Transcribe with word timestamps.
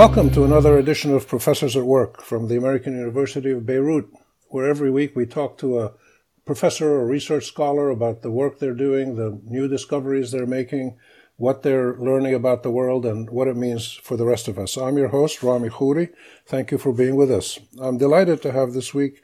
Welcome 0.00 0.30
to 0.30 0.44
another 0.44 0.78
edition 0.78 1.12
of 1.12 1.28
Professors 1.28 1.76
at 1.76 1.84
Work 1.84 2.22
from 2.22 2.48
the 2.48 2.56
American 2.56 2.96
University 2.96 3.50
of 3.50 3.66
Beirut, 3.66 4.08
where 4.48 4.66
every 4.66 4.90
week 4.90 5.14
we 5.14 5.26
talk 5.26 5.58
to 5.58 5.78
a 5.78 5.92
professor 6.46 6.88
or 6.88 7.06
research 7.06 7.44
scholar 7.44 7.90
about 7.90 8.22
the 8.22 8.30
work 8.30 8.58
they're 8.58 8.72
doing, 8.72 9.16
the 9.16 9.38
new 9.44 9.68
discoveries 9.68 10.30
they're 10.30 10.46
making, 10.46 10.96
what 11.36 11.62
they're 11.62 11.96
learning 11.96 12.32
about 12.32 12.62
the 12.62 12.70
world, 12.70 13.04
and 13.04 13.28
what 13.28 13.46
it 13.46 13.58
means 13.58 13.92
for 13.92 14.16
the 14.16 14.24
rest 14.24 14.48
of 14.48 14.58
us. 14.58 14.78
I'm 14.78 14.96
your 14.96 15.08
host, 15.08 15.42
Rami 15.42 15.68
Khouri. 15.68 16.08
Thank 16.46 16.70
you 16.70 16.78
for 16.78 16.94
being 16.94 17.14
with 17.14 17.30
us. 17.30 17.58
I'm 17.78 17.98
delighted 17.98 18.40
to 18.40 18.52
have 18.52 18.72
this 18.72 18.94
week 18.94 19.22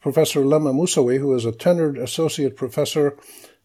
Professor 0.00 0.44
Lama 0.44 0.72
Moussawi, 0.72 1.20
who 1.20 1.36
is 1.36 1.44
a 1.44 1.52
tenured 1.52 2.02
associate 2.02 2.56
professor 2.56 3.16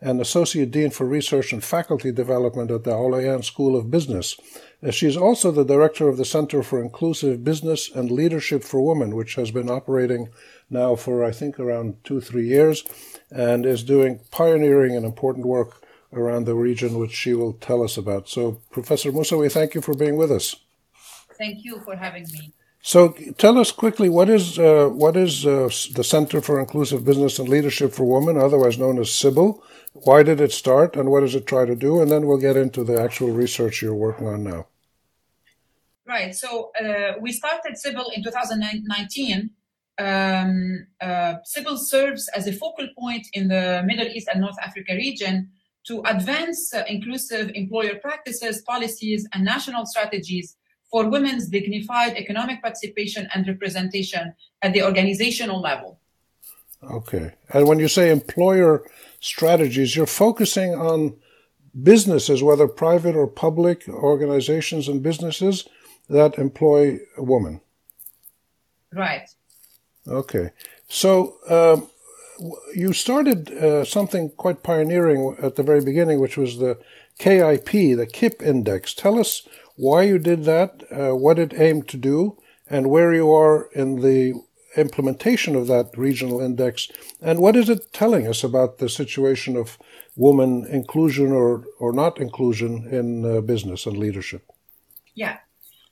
and 0.01 0.19
Associate 0.19 0.69
Dean 0.69 0.89
for 0.89 1.05
Research 1.05 1.53
and 1.53 1.63
Faculty 1.63 2.11
Development 2.11 2.71
at 2.71 2.83
the 2.83 2.91
Al 2.91 3.41
School 3.43 3.75
of 3.75 3.91
Business. 3.91 4.35
Uh, 4.83 4.89
she 4.89 5.07
is 5.07 5.15
also 5.15 5.51
the 5.51 5.63
director 5.63 6.09
of 6.09 6.17
the 6.17 6.25
Center 6.25 6.63
for 6.63 6.81
Inclusive 6.81 7.43
Business 7.43 7.89
and 7.93 8.09
Leadership 8.09 8.63
for 8.63 8.81
Women, 8.81 9.15
which 9.15 9.35
has 9.35 9.51
been 9.51 9.69
operating 9.69 10.29
now 10.69 10.95
for, 10.95 11.23
I 11.23 11.31
think, 11.31 11.59
around 11.59 12.03
two, 12.03 12.19
three 12.19 12.47
years, 12.47 12.83
and 13.29 13.65
is 13.65 13.83
doing 13.83 14.19
pioneering 14.31 14.95
and 14.95 15.05
important 15.05 15.45
work 15.45 15.85
around 16.11 16.45
the 16.45 16.55
region, 16.55 16.97
which 16.97 17.13
she 17.13 17.33
will 17.33 17.53
tell 17.53 17.83
us 17.83 17.95
about. 17.95 18.27
So, 18.27 18.61
Professor 18.71 19.11
Moussawi, 19.11 19.51
thank 19.51 19.75
you 19.75 19.81
for 19.81 19.93
being 19.93 20.17
with 20.17 20.31
us. 20.31 20.55
Thank 21.37 21.63
you 21.63 21.79
for 21.85 21.95
having 21.95 22.23
me. 22.23 22.53
So, 22.83 23.09
tell 23.37 23.59
us 23.59 23.71
quickly 23.71 24.09
what 24.09 24.27
is 24.27 24.57
uh, 24.57 24.89
what 24.89 25.15
is 25.15 25.45
uh, 25.45 25.69
the 25.93 26.03
Center 26.03 26.41
for 26.41 26.59
Inclusive 26.59 27.05
Business 27.05 27.37
and 27.37 27.47
Leadership 27.47 27.93
for 27.93 28.05
Women, 28.05 28.41
otherwise 28.41 28.79
known 28.79 28.97
as 28.97 29.09
CIBL? 29.09 29.61
Why 29.93 30.23
did 30.23 30.41
it 30.41 30.51
start, 30.51 30.95
and 30.95 31.11
what 31.11 31.19
does 31.19 31.35
it 31.35 31.45
try 31.45 31.65
to 31.65 31.75
do? 31.75 32.01
And 32.01 32.09
then 32.09 32.25
we'll 32.25 32.39
get 32.39 32.57
into 32.57 32.83
the 32.83 32.99
actual 32.99 33.29
research 33.29 33.83
you're 33.83 33.93
working 33.93 34.27
on 34.27 34.43
now. 34.43 34.65
Right. 36.07 36.33
So 36.33 36.71
uh, 36.81 37.13
we 37.21 37.31
started 37.31 37.75
CIBL 37.75 38.13
in 38.15 38.23
2019. 38.23 39.51
Um, 39.99 40.87
uh, 40.99 41.35
serves 41.43 42.27
as 42.29 42.47
a 42.47 42.53
focal 42.53 42.87
point 42.97 43.27
in 43.33 43.49
the 43.49 43.83
Middle 43.85 44.07
East 44.07 44.27
and 44.33 44.41
North 44.41 44.57
Africa 44.59 44.93
region 44.95 45.51
to 45.83 46.01
advance 46.05 46.73
uh, 46.73 46.83
inclusive 46.87 47.51
employer 47.53 47.95
practices, 47.95 48.63
policies, 48.63 49.27
and 49.33 49.45
national 49.45 49.85
strategies 49.85 50.55
for 50.91 51.09
women's 51.09 51.47
dignified 51.47 52.17
economic 52.17 52.61
participation 52.61 53.27
and 53.33 53.47
representation 53.47 54.33
at 54.61 54.73
the 54.73 54.83
organizational 54.83 55.61
level. 55.61 55.99
Okay. 56.83 57.33
And 57.49 57.67
when 57.67 57.79
you 57.79 57.87
say 57.87 58.11
employer 58.11 58.83
strategies, 59.19 59.95
you're 59.95 60.05
focusing 60.05 60.75
on 60.75 61.15
businesses, 61.81 62.43
whether 62.43 62.67
private 62.67 63.15
or 63.15 63.27
public 63.27 63.87
organizations 63.87 64.87
and 64.87 65.01
businesses 65.01 65.67
that 66.09 66.37
employ 66.37 66.99
a 67.17 67.23
woman. 67.23 67.61
Right. 68.91 69.29
Okay. 70.07 70.51
So 70.89 71.35
um, 71.49 71.89
you 72.75 72.91
started 72.91 73.51
uh, 73.51 73.85
something 73.85 74.29
quite 74.31 74.63
pioneering 74.63 75.37
at 75.41 75.55
the 75.55 75.63
very 75.63 75.83
beginning, 75.83 76.19
which 76.19 76.37
was 76.37 76.57
the 76.57 76.77
KIP, 77.19 77.71
the 77.71 78.09
KIP 78.11 78.41
index. 78.41 78.93
Tell 78.93 79.19
us 79.19 79.47
why 79.81 80.03
you 80.03 80.19
did 80.19 80.43
that, 80.43 80.83
uh, 80.91 81.15
what 81.15 81.39
it 81.39 81.59
aimed 81.59 81.87
to 81.87 81.97
do, 81.97 82.37
and 82.69 82.91
where 82.91 83.11
you 83.11 83.33
are 83.33 83.67
in 83.73 84.01
the 84.01 84.39
implementation 84.77 85.55
of 85.55 85.65
that 85.65 85.87
regional 85.97 86.39
index, 86.39 86.87
and 87.19 87.39
what 87.39 87.55
is 87.55 87.67
it 87.67 87.91
telling 87.91 88.27
us 88.27 88.43
about 88.43 88.77
the 88.77 88.87
situation 88.87 89.57
of 89.57 89.79
woman 90.15 90.67
inclusion 90.69 91.31
or, 91.31 91.65
or 91.79 91.91
not 91.93 92.19
inclusion 92.19 92.87
in 92.91 93.25
uh, 93.25 93.41
business 93.41 93.87
and 93.87 93.97
leadership? 93.97 94.43
Yeah. 95.15 95.37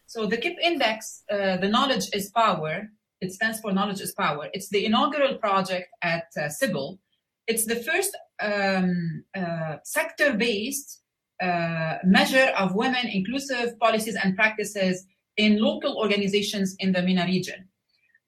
So 0.06 0.28
the 0.28 0.38
KIP 0.38 0.58
index, 0.64 1.24
uh, 1.32 1.58
the 1.58 1.68
knowledge 1.68 2.10
is 2.14 2.30
power. 2.30 2.90
It 3.22 3.34
stands 3.34 3.60
for 3.60 3.72
knowledge 3.72 4.02
is 4.02 4.12
power. 4.12 4.50
It's 4.54 4.70
the 4.70 4.86
inaugural 4.86 5.36
project 5.40 5.90
at 6.04 6.28
uh, 6.38 6.42
CIBL. 6.42 7.00
It's 7.48 7.66
the 7.66 7.78
first 7.78 8.16
um, 8.40 9.24
uh, 9.36 9.78
sector-based 9.84 11.02
measure 12.04 12.52
of 12.58 12.76
women 12.76 13.08
inclusive 13.08 13.80
policies 13.80 14.16
and 14.16 14.36
practices 14.36 15.06
in 15.38 15.62
local 15.62 15.98
organizations 15.98 16.76
in 16.80 16.92
the 16.92 17.02
MENA 17.02 17.26
region. 17.26 17.70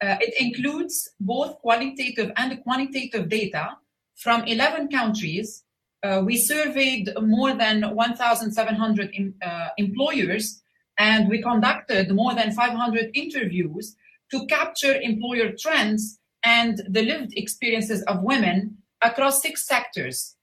Uh, 0.02 0.18
it 0.20 0.34
includes 0.40 1.12
both 1.20 1.60
qualitative 1.60 2.32
and 2.36 2.64
quantitative 2.64 3.30
data 3.30 3.78
from 4.16 4.44
11 4.46 4.90
countries. 4.90 5.64
Uh, 6.02 6.24
we 6.26 6.38
surveyed 6.38 7.10
more 7.22 7.54
than 7.54 7.84
1,700 7.96 9.12
em- 9.14 9.36
uh, 9.44 9.68
employers 9.78 10.62
and 10.98 11.30
we 11.30 11.42
conducted 11.42 12.12
more 12.12 12.34
than 12.34 12.52
500 12.52 13.12
interviews 13.14 13.96
to 14.32 14.46
capture 14.48 14.96
employer 15.02 15.52
trends 15.60 16.20
and 16.44 16.82
the 16.90 17.04
lived 17.04 17.34
experiences 17.36 18.02
of 18.04 18.24
women 18.24 18.78
across 19.02 19.42
six 19.42 19.68
sectors. 19.68 20.36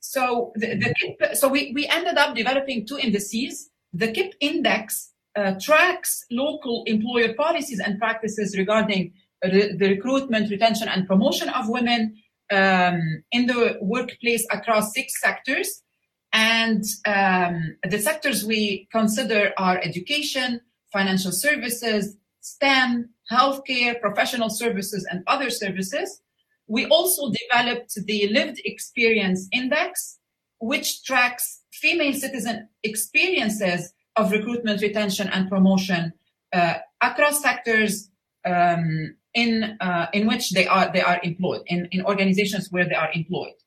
So, 0.00 0.52
the, 0.56 0.76
the 0.76 1.36
so 1.36 1.48
we, 1.48 1.72
we 1.74 1.86
ended 1.86 2.16
up 2.16 2.34
developing 2.34 2.86
two 2.86 2.98
indices. 2.98 3.70
The 3.92 4.10
KIP 4.12 4.34
index 4.40 5.12
uh, 5.36 5.54
tracks 5.60 6.24
local 6.30 6.84
employer 6.86 7.34
policies 7.34 7.80
and 7.80 7.98
practices 7.98 8.56
regarding 8.56 9.12
re- 9.44 9.76
the 9.76 9.88
recruitment, 9.90 10.50
retention, 10.50 10.88
and 10.88 11.06
promotion 11.06 11.48
of 11.50 11.68
women 11.68 12.16
um, 12.50 13.22
in 13.30 13.46
the 13.46 13.78
workplace 13.80 14.46
across 14.50 14.92
six 14.92 15.20
sectors. 15.20 15.82
And 16.32 16.84
um, 17.06 17.76
the 17.88 17.98
sectors 17.98 18.44
we 18.44 18.88
consider 18.92 19.52
are 19.56 19.78
education, 19.78 20.60
financial 20.92 21.32
services, 21.32 22.16
STEM, 22.40 23.10
healthcare, 23.30 24.00
professional 24.00 24.50
services, 24.50 25.06
and 25.10 25.22
other 25.26 25.50
services. 25.50 26.22
We 26.70 26.86
also 26.86 27.32
developed 27.32 27.92
the 28.06 28.28
Lived 28.28 28.60
Experience 28.64 29.48
Index, 29.50 30.20
which 30.60 31.02
tracks 31.02 31.62
female 31.72 32.12
citizen 32.12 32.68
experiences 32.84 33.92
of 34.14 34.30
recruitment, 34.30 34.80
retention, 34.80 35.26
and 35.28 35.48
promotion 35.48 36.12
uh, 36.52 36.74
across 37.00 37.42
sectors 37.42 38.10
um, 38.44 39.16
in 39.34 39.78
uh, 39.80 40.06
in 40.12 40.28
which 40.28 40.52
they 40.52 40.68
are 40.68 40.92
they 40.92 41.00
are 41.02 41.18
employed 41.24 41.62
in, 41.66 41.88
in 41.90 42.04
organizations 42.06 42.70
where 42.70 42.88
they 42.88 42.94
are 42.94 43.10
employed. 43.14 43.58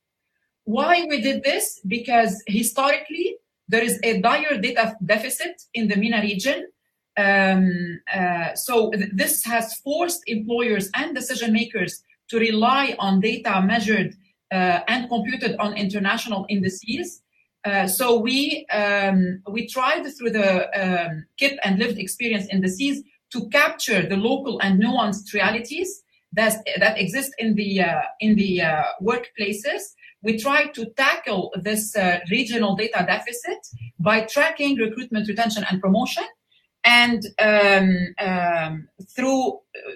Why 0.63 1.05
we 1.09 1.19
did 1.19 1.43
this? 1.43 1.81
Because 1.85 2.41
historically, 2.47 3.35
there 3.67 3.83
is 3.83 3.99
a 4.03 4.21
dire 4.21 4.57
data 4.61 4.95
deficit 5.05 5.61
in 5.73 5.89
the 5.89 5.97
MENA 5.97 6.21
region. 6.21 6.67
Um, 7.17 7.99
uh, 8.15 8.55
so 8.55 8.91
th- 8.91 9.11
this 9.13 9.43
has 9.43 9.75
forced 9.79 10.21
employers 10.25 10.89
and 10.95 11.13
decision 11.13 11.51
makers 11.51 12.01
to 12.33 12.39
rely 12.39 12.95
on 12.97 13.19
data 13.19 13.61
measured 13.61 14.15
uh, 14.51 14.79
and 14.87 15.07
computed 15.07 15.55
on 15.57 15.77
international 15.77 16.47
indices. 16.49 17.21
Uh, 17.63 17.85
so 17.87 18.19
we 18.19 18.65
um, 18.73 19.41
we 19.55 19.67
tried 19.67 20.03
through 20.15 20.31
the 20.31 20.49
um, 20.81 21.25
KIP 21.37 21.59
and 21.63 21.77
lived 21.77 21.99
experience 21.99 22.47
indices 22.51 23.03
to 23.31 23.47
capture 23.49 24.01
the 24.01 24.17
local 24.17 24.59
and 24.63 24.81
nuanced 24.81 25.31
realities 25.33 26.01
that 26.33 26.53
that 26.79 26.99
exist 26.99 27.31
in 27.37 27.53
the 27.53 27.81
uh, 27.81 28.01
in 28.19 28.35
the 28.35 28.51
workplaces 29.01 29.83
we 30.23 30.37
try 30.37 30.67
to 30.67 30.85
tackle 30.97 31.51
this 31.55 31.95
uh, 31.95 32.19
regional 32.31 32.75
data 32.75 33.03
deficit 33.05 33.59
by 33.99 34.21
tracking 34.21 34.77
recruitment, 34.77 35.27
retention, 35.27 35.65
and 35.69 35.81
promotion, 35.81 36.23
and 36.85 37.25
um, 37.39 38.13
um, 38.19 38.87
through 39.15 39.53
uh, 39.53 39.91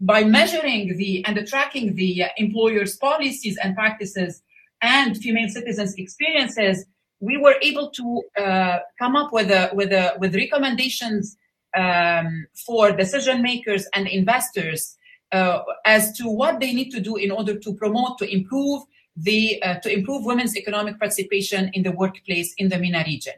by 0.00 0.24
measuring 0.24 0.96
the 0.96 1.24
and 1.24 1.46
tracking 1.46 1.94
the 1.94 2.24
employers' 2.36 2.96
policies 2.96 3.58
and 3.62 3.74
practices 3.74 4.42
and 4.82 5.16
female 5.16 5.48
citizens' 5.48 5.94
experiences, 5.94 6.84
we 7.20 7.36
were 7.36 7.54
able 7.62 7.90
to 7.90 8.22
uh, 8.36 8.78
come 8.98 9.14
up 9.14 9.32
with 9.32 9.50
a, 9.50 9.70
with 9.72 9.92
a, 9.92 10.14
with 10.18 10.34
recommendations 10.34 11.36
um, 11.76 12.46
for 12.66 12.92
decision 12.92 13.42
makers 13.42 13.86
and 13.94 14.08
investors 14.08 14.96
uh, 15.30 15.60
as 15.86 16.12
to 16.18 16.28
what 16.28 16.60
they 16.60 16.74
need 16.74 16.90
to 16.90 17.00
do 17.00 17.16
in 17.16 17.30
order 17.30 17.58
to 17.58 17.74
promote, 17.74 18.18
to 18.18 18.30
improve 18.30 18.82
the 19.16 19.62
uh, 19.62 19.78
to 19.80 19.92
improve 19.92 20.24
women's 20.24 20.56
economic 20.56 20.98
participation 20.98 21.70
in 21.74 21.82
the 21.82 21.92
workplace 21.92 22.54
in 22.56 22.68
the 22.68 22.78
MENA 22.78 23.04
region. 23.06 23.34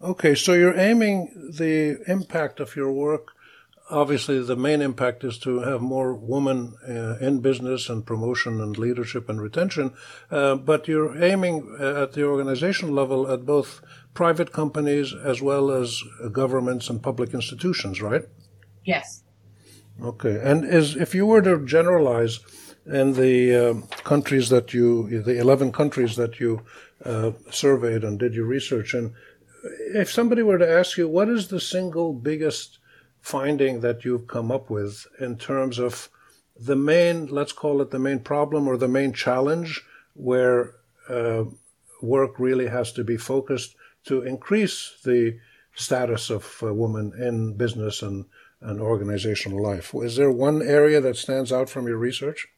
Okay, 0.00 0.36
so 0.36 0.52
you're 0.52 0.78
aiming 0.78 1.50
the 1.56 1.98
impact 2.06 2.60
of 2.60 2.76
your 2.76 2.92
work. 2.92 3.32
Obviously, 3.90 4.40
the 4.40 4.54
main 4.54 4.80
impact 4.80 5.24
is 5.24 5.38
to 5.38 5.60
have 5.60 5.80
more 5.80 6.14
women 6.14 6.74
uh, 6.86 7.16
in 7.20 7.40
business 7.40 7.88
and 7.88 8.06
promotion 8.06 8.60
and 8.60 8.78
leadership 8.78 9.28
and 9.28 9.40
retention. 9.40 9.94
Uh, 10.30 10.54
but 10.54 10.86
you're 10.86 11.20
aiming 11.20 11.76
at 11.80 12.12
the 12.12 12.24
organization 12.24 12.94
level 12.94 13.28
at 13.28 13.44
both 13.44 13.80
private 14.14 14.52
companies 14.52 15.14
as 15.14 15.42
well 15.42 15.70
as 15.70 16.00
governments 16.30 16.88
and 16.90 17.02
public 17.02 17.34
institutions, 17.34 18.00
right? 18.00 18.22
Yes. 18.84 19.24
Okay, 20.00 20.38
and 20.40 20.64
is 20.64 20.94
if 20.94 21.12
you 21.12 21.26
were 21.26 21.42
to 21.42 21.64
generalize 21.64 22.38
in 22.86 23.14
the 23.14 23.54
uh, 23.54 23.74
countries 24.04 24.48
that 24.50 24.72
you, 24.72 25.22
the 25.22 25.38
11 25.40 25.72
countries 25.72 26.14
that 26.16 26.38
you 26.38 26.62
uh, 27.04 27.32
surveyed 27.50 28.04
and 28.04 28.18
did 28.18 28.34
your 28.34 28.46
research 28.46 28.94
in, 28.94 29.14
if 29.94 30.10
somebody 30.10 30.42
were 30.42 30.58
to 30.58 30.70
ask 30.70 30.96
you, 30.96 31.08
what 31.08 31.28
is 31.28 31.48
the 31.48 31.60
single 31.60 32.12
biggest 32.12 32.78
finding 33.20 33.80
that 33.80 34.04
you've 34.04 34.26
come 34.26 34.50
up 34.50 34.70
with 34.70 35.06
in 35.20 35.36
terms 35.36 35.78
of 35.78 36.08
the 36.58 36.76
main, 36.76 37.26
let's 37.26 37.52
call 37.52 37.80
it 37.80 37.90
the 37.90 37.98
main 37.98 38.20
problem 38.20 38.66
or 38.66 38.76
the 38.76 38.88
main 38.88 39.12
challenge 39.12 39.84
where 40.14 40.74
uh, 41.08 41.44
work 42.02 42.38
really 42.38 42.66
has 42.66 42.92
to 42.92 43.04
be 43.04 43.16
focused 43.16 43.76
to 44.04 44.22
increase 44.22 44.98
the 45.04 45.38
status 45.74 46.30
of 46.30 46.58
a 46.62 46.72
woman 46.72 47.12
in 47.18 47.54
business 47.54 48.02
and, 48.02 48.24
and 48.60 48.80
organizational 48.80 49.62
life. 49.62 49.94
Is 49.94 50.16
there 50.16 50.30
one 50.30 50.62
area 50.62 51.00
that 51.00 51.16
stands 51.16 51.52
out 51.52 51.70
from 51.70 51.86
your 51.86 51.98
research? 51.98 52.48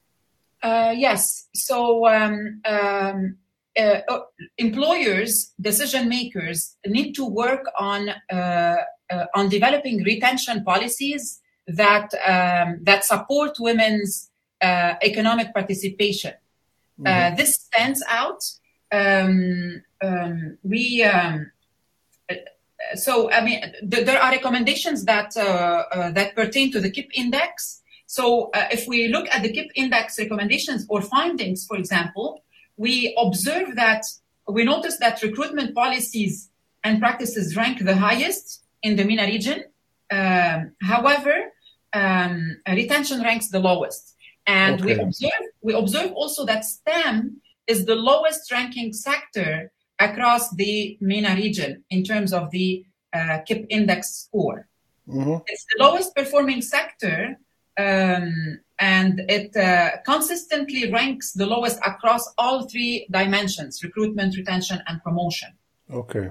Uh, 0.62 0.94
yes. 0.96 1.48
So 1.54 2.06
um, 2.06 2.60
um, 2.64 3.36
uh, 3.78 4.00
uh 4.08 4.20
employers, 4.58 5.52
decision 5.60 6.08
makers 6.08 6.76
need 6.86 7.12
to 7.12 7.24
work 7.24 7.64
on 7.78 8.10
uh, 8.32 8.76
uh 9.10 9.26
on 9.34 9.48
developing 9.48 10.02
retention 10.02 10.64
policies 10.64 11.40
that 11.66 12.12
um, 12.26 12.78
that 12.82 13.04
support 13.04 13.56
women's 13.58 14.30
uh, 14.60 14.94
economic 15.02 15.54
participation. 15.54 16.34
Mm-hmm. 17.00 17.36
this 17.36 17.54
stands 17.54 18.02
out. 18.08 18.42
Um, 18.92 19.82
um, 20.02 20.58
we 20.62 21.02
um, 21.04 21.50
so 22.94 23.30
I 23.30 23.40
mean 23.44 23.60
th- 23.88 24.04
there 24.04 24.20
are 24.20 24.32
recommendations 24.32 25.04
that 25.04 25.32
that 25.34 26.34
pertain 26.34 26.72
to 26.72 26.80
the 26.80 26.90
KIP 26.90 27.10
index 27.14 27.80
so 28.10 28.50
uh, 28.54 28.66
if 28.72 28.88
we 28.88 29.06
look 29.06 29.28
at 29.30 29.44
the 29.44 29.52
KIP 29.52 29.70
index 29.76 30.18
recommendations 30.18 30.84
or 30.88 31.00
findings, 31.00 31.64
for 31.64 31.76
example, 31.76 32.42
we 32.80 33.14
observe 33.18 33.76
that 33.76 34.02
we 34.48 34.64
notice 34.64 34.96
that 35.04 35.22
recruitment 35.22 35.74
policies 35.74 36.48
and 36.82 36.98
practices 36.98 37.54
rank 37.54 37.76
the 37.84 37.94
highest 37.94 38.64
in 38.82 38.96
the 38.96 39.04
MENA 39.04 39.26
region. 39.26 39.58
Um, 40.10 40.72
however, 40.80 41.36
um, 41.92 42.56
retention 42.66 43.20
ranks 43.20 43.48
the 43.48 43.60
lowest. 43.60 44.16
And 44.46 44.80
okay. 44.80 44.94
we 44.94 45.00
observe 45.06 45.42
we 45.60 45.72
observe 45.74 46.10
also 46.12 46.46
that 46.46 46.64
STEM 46.64 47.42
is 47.66 47.84
the 47.84 47.98
lowest 48.10 48.50
ranking 48.50 48.94
sector 48.94 49.70
across 49.98 50.44
the 50.62 50.96
MENA 51.02 51.34
region 51.34 51.84
in 51.90 52.02
terms 52.02 52.32
of 52.32 52.50
the 52.50 52.86
uh, 53.12 53.38
KIP 53.46 53.66
index 53.68 54.00
score. 54.22 54.66
Mm-hmm. 55.06 55.36
It's 55.46 55.66
the 55.70 55.84
lowest 55.84 56.16
performing 56.16 56.62
sector 56.62 57.36
um, 57.76 58.60
and 58.80 59.20
it 59.28 59.54
uh, 59.56 59.98
consistently 60.06 60.90
ranks 60.90 61.32
the 61.32 61.46
lowest 61.46 61.78
across 61.86 62.24
all 62.38 62.66
three 62.66 63.06
dimensions 63.10 63.84
recruitment, 63.84 64.36
retention, 64.36 64.82
and 64.86 65.02
promotion. 65.02 65.50
Okay. 65.92 66.30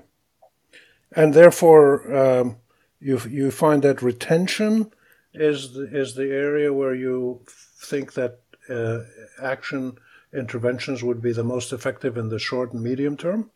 And 1.16 1.34
therefore, 1.34 2.16
um, 2.16 2.58
you, 3.00 3.22
you 3.30 3.52
find 3.52 3.84
that 3.84 4.02
retention 4.02 4.92
is 5.34 5.74
the, 5.74 5.84
is 5.96 6.16
the 6.16 6.32
area 6.32 6.74
where 6.74 6.96
you 6.96 7.42
think 7.48 8.14
that 8.14 8.40
uh, 8.70 9.00
action 9.42 9.98
interventions 10.34 11.04
would 11.04 11.22
be 11.22 11.32
the 11.32 11.44
most 11.44 11.72
effective 11.72 12.18
in 12.18 12.30
the 12.30 12.40
short 12.40 12.74
and 12.74 12.84
medium 12.84 13.16
term? 13.16 13.52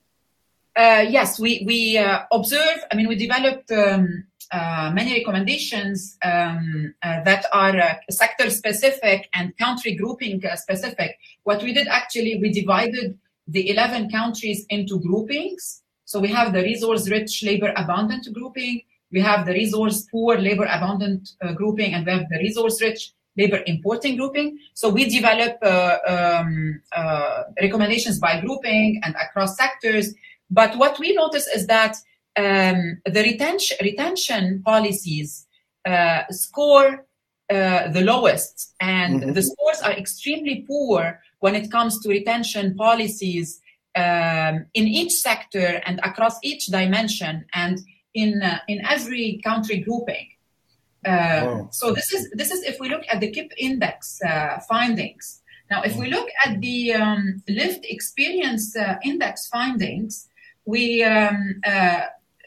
Uh, 0.75 1.06
yes, 1.08 1.40
we 1.40 1.64
we 1.68 1.98
uh, 1.98 2.24
observe. 2.31 2.80
I 2.92 2.96
mean, 2.96 3.08
we 3.08 3.16
developed 3.16 3.72
um, 3.72 4.25
uh, 4.52 4.92
many 4.94 5.14
recommendations 5.14 6.18
um, 6.24 6.94
uh, 7.02 7.24
that 7.24 7.46
are 7.52 7.75
uh, 7.75 7.96
sector 8.10 8.50
specific 8.50 9.30
and 9.34 9.56
country 9.58 9.96
grouping 9.96 10.44
uh, 10.46 10.56
specific. 10.56 11.18
What 11.44 11.64
we 11.64 11.74
did 11.74 11.88
actually, 11.88 12.40
we 12.40 12.52
divided 12.52 13.18
the 13.48 13.70
11 13.70 14.10
countries 14.10 14.66
into 14.70 15.00
groupings. 15.00 15.81
So 16.06 16.20
we 16.20 16.28
have 16.30 16.54
the 16.54 16.62
resource 16.62 17.10
rich, 17.10 17.44
labor 17.44 17.74
abundant 17.75 18.28
grouping. 18.34 18.81
We 19.12 19.22
have 19.22 19.46
the 19.46 19.54
resource 19.54 20.08
poor, 20.12 20.38
labor 20.38 20.66
abundant 20.66 21.30
grouping, 21.56 21.94
and 21.94 22.06
we 22.06 22.12
have 22.12 22.30
the 22.30 22.38
resource 22.38 22.81
rich, 22.81 23.12
labor 23.38 23.64
importing 23.66 24.18
grouping. 24.18 24.60
So 24.74 24.90
we 24.90 25.06
develop 25.06 25.58
um, 25.64 26.81
recommendations 27.62 28.20
by 28.20 28.40
grouping 28.42 29.02
and 29.04 29.16
across 29.16 29.58
sectors 29.58 30.14
but 30.53 30.77
what 30.77 31.00
we 31.00 31.13
notice 31.13 31.47
is 31.47 31.67
that 31.67 31.95
um, 32.38 33.01
the 33.05 33.21
retention, 33.21 33.77
retention 33.81 34.61
policies 34.63 35.47
uh, 35.85 36.23
score 36.29 37.05
uh, 37.50 37.89
the 37.89 38.01
lowest, 38.01 38.73
and 38.79 39.21
mm-hmm. 39.21 39.33
the 39.33 39.41
scores 39.41 39.81
are 39.81 39.91
extremely 39.91 40.63
poor 40.67 41.19
when 41.39 41.55
it 41.55 41.71
comes 41.71 42.00
to 42.01 42.09
retention 42.09 42.75
policies 42.75 43.59
um, 43.95 44.65
in 44.73 44.88
each 44.88 45.11
sector 45.11 45.81
and 45.85 46.00
across 46.03 46.38
each 46.44 46.67
dimension 46.67 47.45
and 47.53 47.79
in 48.13 48.41
uh, 48.41 48.59
in 48.67 48.85
every 48.85 49.41
country 49.44 49.77
grouping. 49.79 50.27
Uh, 51.05 51.41
wow. 51.45 51.67
So 51.71 51.94
this 51.94 52.13
is 52.13 52.31
this 52.31 52.51
is 52.51 52.63
if 52.63 52.79
we 52.79 52.89
look 52.89 53.03
at 53.11 53.19
the 53.19 53.31
KIP 53.31 53.51
index 53.57 54.19
uh, 54.21 54.59
findings. 54.69 55.41
Now, 55.71 55.81
if 55.81 55.95
we 55.95 56.07
look 56.07 56.29
at 56.45 56.61
the 56.61 56.94
um, 56.94 57.41
lived 57.47 57.85
experience 57.85 58.75
uh, 58.75 58.97
index 59.03 59.47
findings, 59.47 60.27
we 60.65 61.04
um, 61.04 61.62
uh, 61.65 62.01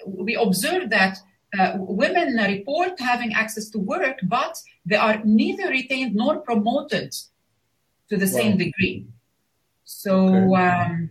we 0.06 0.34
observe 0.34 0.90
that 0.90 1.18
uh, 1.58 1.72
women 1.76 2.36
report 2.36 2.98
having 2.98 3.32
access 3.32 3.70
to 3.70 3.78
work, 3.78 4.18
but 4.22 4.56
they 4.84 4.96
are 4.96 5.20
neither 5.24 5.68
retained 5.68 6.14
nor 6.14 6.38
promoted 6.38 7.12
to 8.08 8.16
the 8.16 8.26
wow. 8.26 8.32
same 8.32 8.58
degree. 8.58 9.06
So, 9.84 10.34
okay. 10.34 10.62
um, 10.62 11.10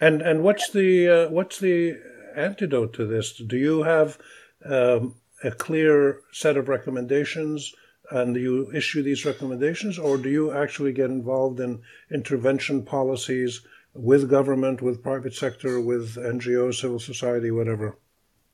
and 0.00 0.22
and 0.22 0.42
what's 0.42 0.70
the 0.70 1.08
uh, 1.08 1.30
what's 1.30 1.58
the 1.58 1.98
antidote 2.36 2.92
to 2.94 3.06
this? 3.06 3.32
Do 3.34 3.56
you 3.56 3.82
have 3.82 4.18
um, 4.64 5.14
a 5.42 5.50
clear 5.50 6.20
set 6.32 6.56
of 6.56 6.68
recommendations? 6.68 7.74
and 8.10 8.34
do 8.34 8.40
you 8.40 8.70
issue 8.74 9.02
these 9.02 9.24
recommendations, 9.24 9.98
or 9.98 10.16
do 10.16 10.28
you 10.28 10.52
actually 10.52 10.92
get 10.92 11.10
involved 11.10 11.60
in 11.60 11.80
intervention 12.12 12.82
policies 12.82 13.60
with 14.00 14.30
government, 14.30 14.80
with 14.82 15.02
private 15.02 15.34
sector, 15.34 15.80
with 15.80 16.16
NGOs, 16.16 16.80
civil 16.80 16.98
society, 16.98 17.50
whatever? 17.50 17.98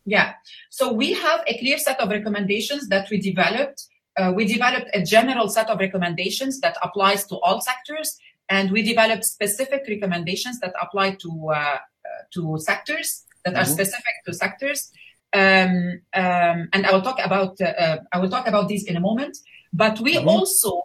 Yeah. 0.05 0.35
So 0.71 0.93
we 0.93 1.13
have 1.13 1.43
a 1.47 1.59
clear 1.59 1.79
set 1.79 2.01
of 2.01 2.11
recommendations 2.11 2.89
that 2.89 3.11
we 3.11 3.21
developed. 3.21 3.87
Uh, 4.17 4.33
we 4.35 4.47
developed 4.47 4.89
a 4.95 5.03
general 5.03 5.49
set 5.49 5.69
of 5.69 5.79
recommendations 5.79 6.61
that 6.61 6.77
applies 6.83 7.27
to 7.27 7.37
all 7.37 7.61
sectors, 7.61 8.19
and 8.49 8.71
we 8.71 8.83
developed 8.83 9.25
specific 9.25 9.83
recommendations 9.89 10.59
that 10.61 10.73
apply 10.81 11.17
to 11.23 11.31
uh, 11.51 11.55
uh, 11.55 11.79
to 12.35 12.57
sectors 12.59 13.25
that 13.45 13.55
mm-hmm. 13.55 13.63
are 13.63 13.65
specific 13.65 14.15
to 14.25 14.33
sectors. 14.33 14.91
Um, 15.33 16.01
um, 16.15 16.69
and 16.73 16.87
I 16.87 16.93
will 16.93 17.03
talk 17.03 17.19
about 17.23 17.61
uh, 17.61 17.65
uh, 17.65 17.97
I 18.13 18.19
will 18.21 18.31
talk 18.31 18.47
about 18.47 18.69
these 18.69 18.85
in 18.85 18.97
a 18.97 19.01
moment. 19.01 19.37
But 19.73 20.01
we 20.01 20.17
mm-hmm. 20.17 20.29
also 20.29 20.83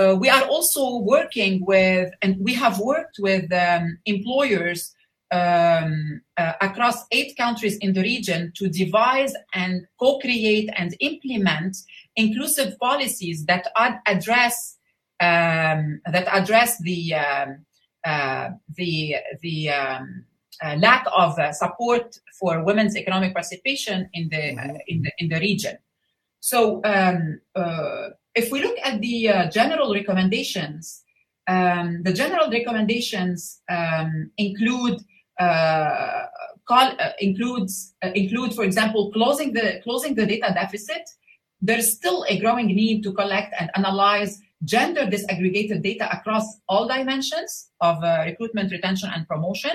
uh, 0.00 0.16
we 0.18 0.28
are 0.28 0.44
also 0.44 0.98
working 0.98 1.64
with, 1.64 2.12
and 2.22 2.36
we 2.40 2.54
have 2.54 2.78
worked 2.78 3.16
with 3.18 3.52
um, 3.52 3.98
employers 4.06 4.94
um, 5.30 6.20
uh, 6.36 6.52
across 6.60 7.04
eight 7.10 7.36
countries 7.36 7.76
in 7.78 7.92
the 7.92 8.02
region 8.02 8.52
to 8.56 8.68
devise 8.68 9.34
and 9.54 9.86
co-create 9.98 10.70
and 10.76 10.94
implement 11.00 11.76
inclusive 12.16 12.78
policies 12.78 13.44
that 13.46 13.66
ad- 13.76 14.00
address 14.06 14.76
um, 15.20 16.00
that 16.10 16.26
address 16.30 16.78
the 16.82 17.14
um, 17.14 17.64
uh, 18.04 18.50
the 18.76 19.16
the 19.40 19.70
um, 19.70 20.24
uh, 20.62 20.76
lack 20.76 21.06
of 21.16 21.38
uh, 21.38 21.52
support 21.52 22.18
for 22.38 22.62
women's 22.64 22.96
economic 22.96 23.32
participation 23.32 24.08
in 24.12 24.28
the 24.28 24.36
mm-hmm. 24.36 24.76
in 24.88 25.02
the 25.02 25.12
in 25.18 25.28
the 25.28 25.40
region. 25.40 25.76
So 26.40 26.82
um, 26.84 27.40
uh, 27.54 28.10
if 28.34 28.50
we 28.50 28.62
look 28.62 28.76
at 28.82 29.00
the 29.00 29.28
uh, 29.28 29.50
general 29.50 29.92
recommendations, 29.92 31.02
um, 31.46 32.02
the 32.02 32.12
general 32.12 32.50
recommendations 32.50 33.60
um, 33.68 34.30
include 34.36 35.00
uh, 35.38 36.26
call, 36.66 36.92
uh, 36.98 37.10
includes 37.18 37.94
uh, 38.02 38.10
include, 38.14 38.54
for 38.54 38.64
example, 38.64 39.12
closing 39.12 39.52
the 39.52 39.80
closing 39.82 40.14
the 40.14 40.26
data 40.26 40.52
deficit. 40.54 41.08
There's 41.60 41.92
still 41.92 42.24
a 42.28 42.38
growing 42.38 42.66
need 42.66 43.02
to 43.04 43.12
collect 43.12 43.54
and 43.58 43.70
analyze 43.74 44.40
gender 44.64 45.02
disaggregated 45.06 45.82
data 45.82 46.08
across 46.12 46.60
all 46.68 46.88
dimensions 46.88 47.70
of 47.80 48.02
uh, 48.02 48.22
recruitment, 48.26 48.72
retention, 48.72 49.10
and 49.14 49.26
promotion. 49.28 49.72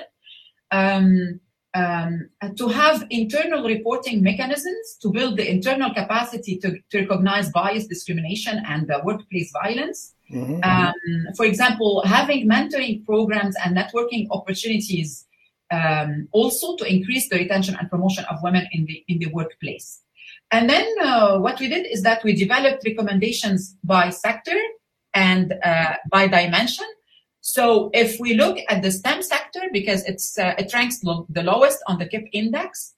Um, 0.72 1.40
um, 1.74 2.30
to 2.56 2.68
have 2.68 3.06
internal 3.10 3.64
reporting 3.64 4.24
mechanisms 4.24 4.98
to 5.02 5.12
build 5.12 5.38
the 5.38 5.50
internal 5.50 5.94
capacity 5.94 6.58
to, 6.58 6.80
to 6.90 7.02
recognize 7.02 7.52
bias, 7.52 7.88
discrimination, 7.88 8.62
and 8.68 8.90
uh, 8.90 9.00
workplace 9.04 9.52
violence. 9.52 10.16
Mm-hmm. 10.32 10.64
Um, 10.64 10.94
for 11.36 11.46
example, 11.46 12.04
having 12.06 12.48
mentoring 12.48 13.06
programs 13.06 13.56
and 13.64 13.78
networking 13.78 14.28
opportunities 14.32 15.26
um, 15.72 16.28
also 16.32 16.76
to 16.78 16.86
increase 16.86 17.30
the 17.30 17.38
retention 17.38 17.76
and 17.80 17.90
promotion 17.90 18.26
of 18.26 18.38
women 18.42 18.68
in 18.72 18.86
the 18.86 19.04
in 19.08 19.20
the 19.20 19.28
workplace. 19.28 20.02
And 20.52 20.68
then 20.70 20.88
uh, 21.02 21.38
what 21.38 21.60
we 21.60 21.68
did 21.68 21.86
is 21.86 22.02
that 22.04 22.24
we 22.24 22.34
developed 22.36 22.84
recommendations 22.86 23.76
by 23.84 24.10
sector 24.10 24.58
and 25.14 25.54
uh, 25.64 25.94
by 26.10 26.28
dimension 26.28 26.86
So 27.50 27.90
if 27.94 28.20
we 28.20 28.36
look 28.36 28.58
at 28.70 28.84
the 28.84 28.92
STEM 28.92 29.24
sector, 29.24 29.62
because 29.74 30.04
it's 30.06 30.38
uh, 30.38 30.54
it 30.60 30.72
ranks 30.72 31.04
lo- 31.04 31.26
the 31.30 31.42
lowest 31.42 31.80
on 31.88 31.98
the 31.98 32.06
KIP 32.06 32.28
index, 32.32 32.94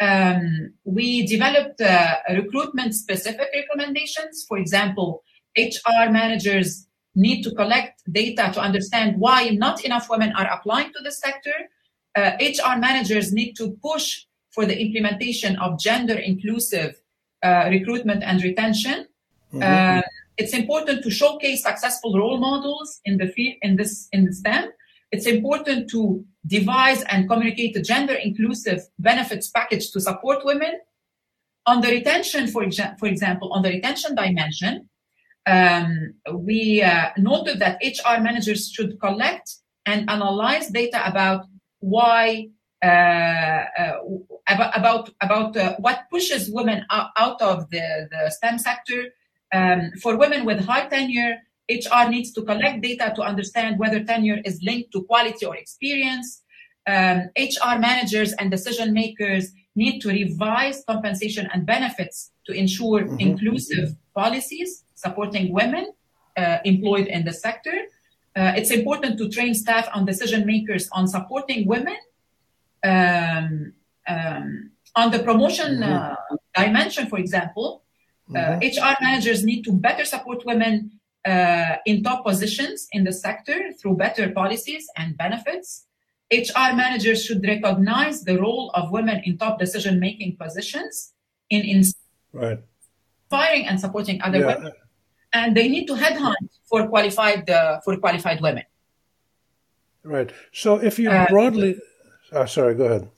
um, 0.00 0.72
we 0.84 1.26
developed 1.26 1.80
uh, 1.80 2.14
recruitment 2.30 2.94
specific 2.94 3.48
recommendations. 3.52 4.44
For 4.48 4.56
example, 4.56 5.24
HR 5.56 6.10
managers 6.10 6.86
need 7.16 7.42
to 7.42 7.50
collect 7.56 8.00
data 8.12 8.52
to 8.54 8.60
understand 8.60 9.18
why 9.18 9.48
not 9.48 9.84
enough 9.84 10.08
women 10.08 10.32
are 10.38 10.46
applying 10.46 10.92
to 10.92 11.00
the 11.02 11.10
sector. 11.10 11.56
Uh, 12.14 12.32
HR 12.40 12.78
managers 12.78 13.32
need 13.32 13.54
to 13.54 13.76
push 13.82 14.26
for 14.52 14.64
the 14.64 14.78
implementation 14.80 15.56
of 15.56 15.76
gender 15.80 16.14
inclusive 16.14 17.02
uh, 17.42 17.66
recruitment 17.68 18.22
and 18.22 18.44
retention. 18.44 19.08
Mm-hmm. 19.52 20.00
It's 20.38 20.54
important 20.54 21.02
to 21.02 21.10
showcase 21.10 21.64
successful 21.64 22.16
role 22.16 22.38
models 22.38 23.00
in 23.04 23.18
the 23.18 23.26
field 23.26 23.56
in 23.62 23.76
this 23.76 24.08
in 24.12 24.32
STEM. 24.32 24.70
It's 25.10 25.26
important 25.26 25.90
to 25.90 26.24
devise 26.46 27.02
and 27.04 27.28
communicate 27.28 27.76
a 27.76 27.82
gender 27.82 28.14
inclusive 28.14 28.80
benefits 28.98 29.48
package 29.48 29.90
to 29.92 30.00
support 30.00 30.44
women. 30.44 30.80
On 31.66 31.80
the 31.80 31.88
retention, 31.88 32.46
for, 32.46 32.62
exa- 32.64 32.98
for 32.98 33.06
example, 33.06 33.52
on 33.52 33.62
the 33.62 33.70
retention 33.70 34.14
dimension, 34.14 34.88
um, 35.46 36.14
we 36.32 36.82
uh, 36.82 37.08
noted 37.16 37.58
that 37.58 37.80
HR 37.82 38.20
managers 38.20 38.70
should 38.70 39.00
collect 39.00 39.56
and 39.86 40.08
analyze 40.10 40.68
data 40.68 41.00
about 41.06 41.46
why 41.80 42.48
uh, 42.82 42.86
uh, 42.86 43.98
about 44.48 44.78
about, 44.78 45.10
about 45.20 45.56
uh, 45.56 45.74
what 45.78 46.04
pushes 46.10 46.50
women 46.50 46.84
out, 46.90 47.10
out 47.16 47.40
of 47.42 47.68
the, 47.70 48.08
the 48.10 48.30
STEM 48.30 48.58
sector. 48.58 49.06
Um, 49.52 49.92
for 50.02 50.16
women 50.16 50.44
with 50.44 50.64
high 50.64 50.86
tenure, 50.88 51.38
HR 51.70 52.08
needs 52.08 52.32
to 52.32 52.42
collect 52.42 52.80
data 52.80 53.12
to 53.16 53.22
understand 53.22 53.78
whether 53.78 54.02
tenure 54.02 54.40
is 54.44 54.60
linked 54.62 54.92
to 54.92 55.04
quality 55.04 55.44
or 55.46 55.56
experience. 55.56 56.42
Um, 56.86 57.28
HR 57.36 57.78
managers 57.78 58.32
and 58.32 58.50
decision 58.50 58.94
makers 58.94 59.52
need 59.76 60.00
to 60.00 60.08
revise 60.08 60.82
compensation 60.88 61.48
and 61.52 61.66
benefits 61.66 62.32
to 62.46 62.52
ensure 62.52 63.02
mm-hmm. 63.02 63.20
inclusive 63.20 63.94
policies 64.14 64.84
supporting 64.94 65.52
women 65.52 65.92
uh, 66.36 66.58
employed 66.64 67.06
in 67.06 67.24
the 67.24 67.32
sector. 67.32 67.76
Uh, 68.34 68.52
it's 68.56 68.70
important 68.70 69.18
to 69.18 69.28
train 69.28 69.54
staff 69.54 69.88
and 69.94 70.06
decision 70.06 70.46
makers 70.46 70.88
on 70.92 71.06
supporting 71.06 71.66
women. 71.66 71.96
Um, 72.84 73.72
um, 74.08 74.70
on 74.96 75.10
the 75.10 75.18
promotion 75.18 75.80
mm-hmm. 75.80 75.92
uh, 75.92 76.36
dimension, 76.56 77.06
for 77.08 77.18
example, 77.18 77.82
mm-hmm. 78.30 78.60
HR 78.60 78.96
managers 79.00 79.44
need 79.44 79.62
to 79.64 79.72
better 79.72 80.04
support 80.04 80.44
women 80.44 80.98
uh, 81.26 81.76
in 81.86 82.02
top 82.02 82.24
positions 82.24 82.88
in 82.92 83.04
the 83.04 83.12
sector 83.12 83.72
through 83.80 83.96
better 83.96 84.30
policies 84.30 84.86
and 84.96 85.16
benefits. 85.16 85.86
HR 86.32 86.74
managers 86.74 87.24
should 87.24 87.42
recognize 87.44 88.22
the 88.24 88.38
role 88.38 88.70
of 88.74 88.90
women 88.90 89.22
in 89.24 89.38
top 89.38 89.58
decision 89.58 89.98
making 89.98 90.36
positions 90.36 91.12
in 91.48 91.62
inspiring 91.64 92.62
right. 93.22 93.64
and 93.66 93.80
supporting 93.80 94.20
other 94.22 94.40
yeah. 94.40 94.56
women. 94.56 94.72
And 95.32 95.56
they 95.56 95.68
need 95.68 95.86
to 95.86 95.94
headhunt 95.94 96.48
for 96.64 96.86
qualified 96.88 97.48
uh, 97.48 97.80
for 97.80 97.96
qualified 97.96 98.40
women. 98.40 98.64
Right. 100.02 100.32
So 100.52 100.76
if 100.76 100.98
you 100.98 101.10
uh, 101.10 101.26
broadly, 101.28 101.76
oh, 102.32 102.46
sorry, 102.46 102.74
go 102.74 102.84
ahead. 102.84 103.10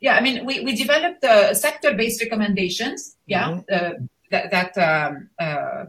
Yeah, 0.00 0.14
I 0.14 0.20
mean, 0.20 0.46
we, 0.46 0.60
we 0.60 0.74
developed 0.76 1.24
uh, 1.24 1.54
sector 1.54 1.94
based 1.94 2.22
recommendations. 2.22 3.16
Yeah, 3.26 3.48
mm-hmm. 3.48 3.74
Uh, 3.74 4.06
that, 4.30 4.50
that 4.50 4.78
um, 4.78 5.30
uh, 5.40 5.86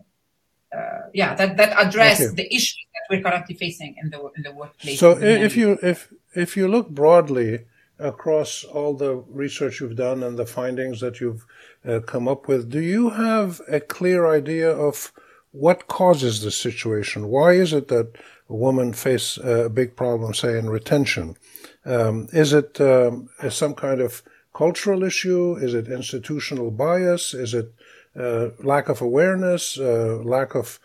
uh, 0.76 1.02
yeah 1.14 1.34
that 1.36 1.58
that 1.58 1.74
address 1.78 2.32
the 2.34 2.46
issues 2.54 2.86
that 2.94 3.02
we're 3.10 3.24
currently 3.24 3.56
facing 3.56 3.96
in 4.02 4.10
the 4.10 4.20
in 4.38 4.44
the 4.44 4.52
workplace. 4.52 5.00
So 5.00 5.18
if 5.20 5.58
you 5.58 5.78
if 5.82 6.14
if 6.36 6.56
you 6.56 6.68
look 6.68 6.90
broadly 6.90 7.66
across 7.98 8.64
all 8.64 8.94
the 8.94 9.16
research 9.28 9.82
you've 9.82 9.96
done 9.96 10.24
and 10.24 10.38
the 10.38 10.46
findings 10.46 11.02
that 11.02 11.20
you've 11.20 11.46
uh, 11.86 12.00
come 12.00 12.28
up 12.28 12.48
with, 12.48 12.70
do 12.70 12.80
you 12.80 13.10
have 13.10 13.62
a 13.68 13.80
clear 13.80 14.26
idea 14.26 14.70
of 14.70 15.12
what 15.52 15.88
causes 15.88 16.42
this 16.42 16.58
situation? 16.58 17.28
Why 17.28 17.54
is 17.54 17.74
it 17.74 17.88
that 17.88 18.16
women 18.48 18.94
face 18.94 19.38
a 19.38 19.70
big 19.70 19.96
problem, 19.96 20.34
say, 20.34 20.58
in 20.58 20.70
retention? 20.70 21.38
Um, 21.86 22.28
is 22.32 22.54
it 22.54 22.80
um, 22.82 23.30
some 23.50 23.74
kind 23.74 24.02
of 24.02 24.22
cultural 24.54 25.04
issue? 25.04 25.56
Is 25.56 25.74
it 25.74 25.88
institutional 25.88 26.72
bias? 26.72 27.34
Is 27.34 27.54
it 27.54 27.74
uh, 28.20 28.50
lack 28.60 28.90
of 28.90 29.02
awareness, 29.02 29.80
uh, 29.80 30.20
lack 30.24 30.56
of 30.56 30.80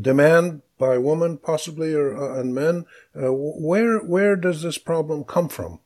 demand 0.00 0.62
by 0.78 0.96
women 0.96 1.36
possibly 1.36 1.92
or 1.92 2.16
uh, 2.16 2.40
and 2.40 2.54
men. 2.54 2.86
Uh, 3.14 3.32
where 3.32 3.98
where 3.98 4.36
does 4.36 4.62
this 4.62 4.78
problem 4.78 5.24
come 5.24 5.48
from? 5.48 5.80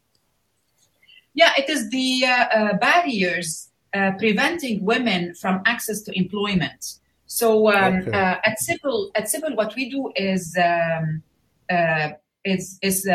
Yeah, 1.35 1.53
it 1.57 1.71
is 1.71 1.91
the 1.91 2.25
uh, 2.27 2.75
barriers 2.75 3.71
preventing 4.19 4.85
women 4.85 5.35
from 5.35 5.63
access 5.67 6.03
to 6.03 6.17
employment. 6.17 6.99
So 7.33 7.73
um, 7.73 8.03
okay. 8.03 8.13
at 8.13 8.59
CIBL, 8.65 9.11
at 9.15 9.25
CIBL, 9.25 9.57
what 9.57 9.75
we 9.75 9.89
do 9.89 10.13
is 10.17 10.55
um, 10.59 11.23
is 12.45 12.79
is 12.83 13.09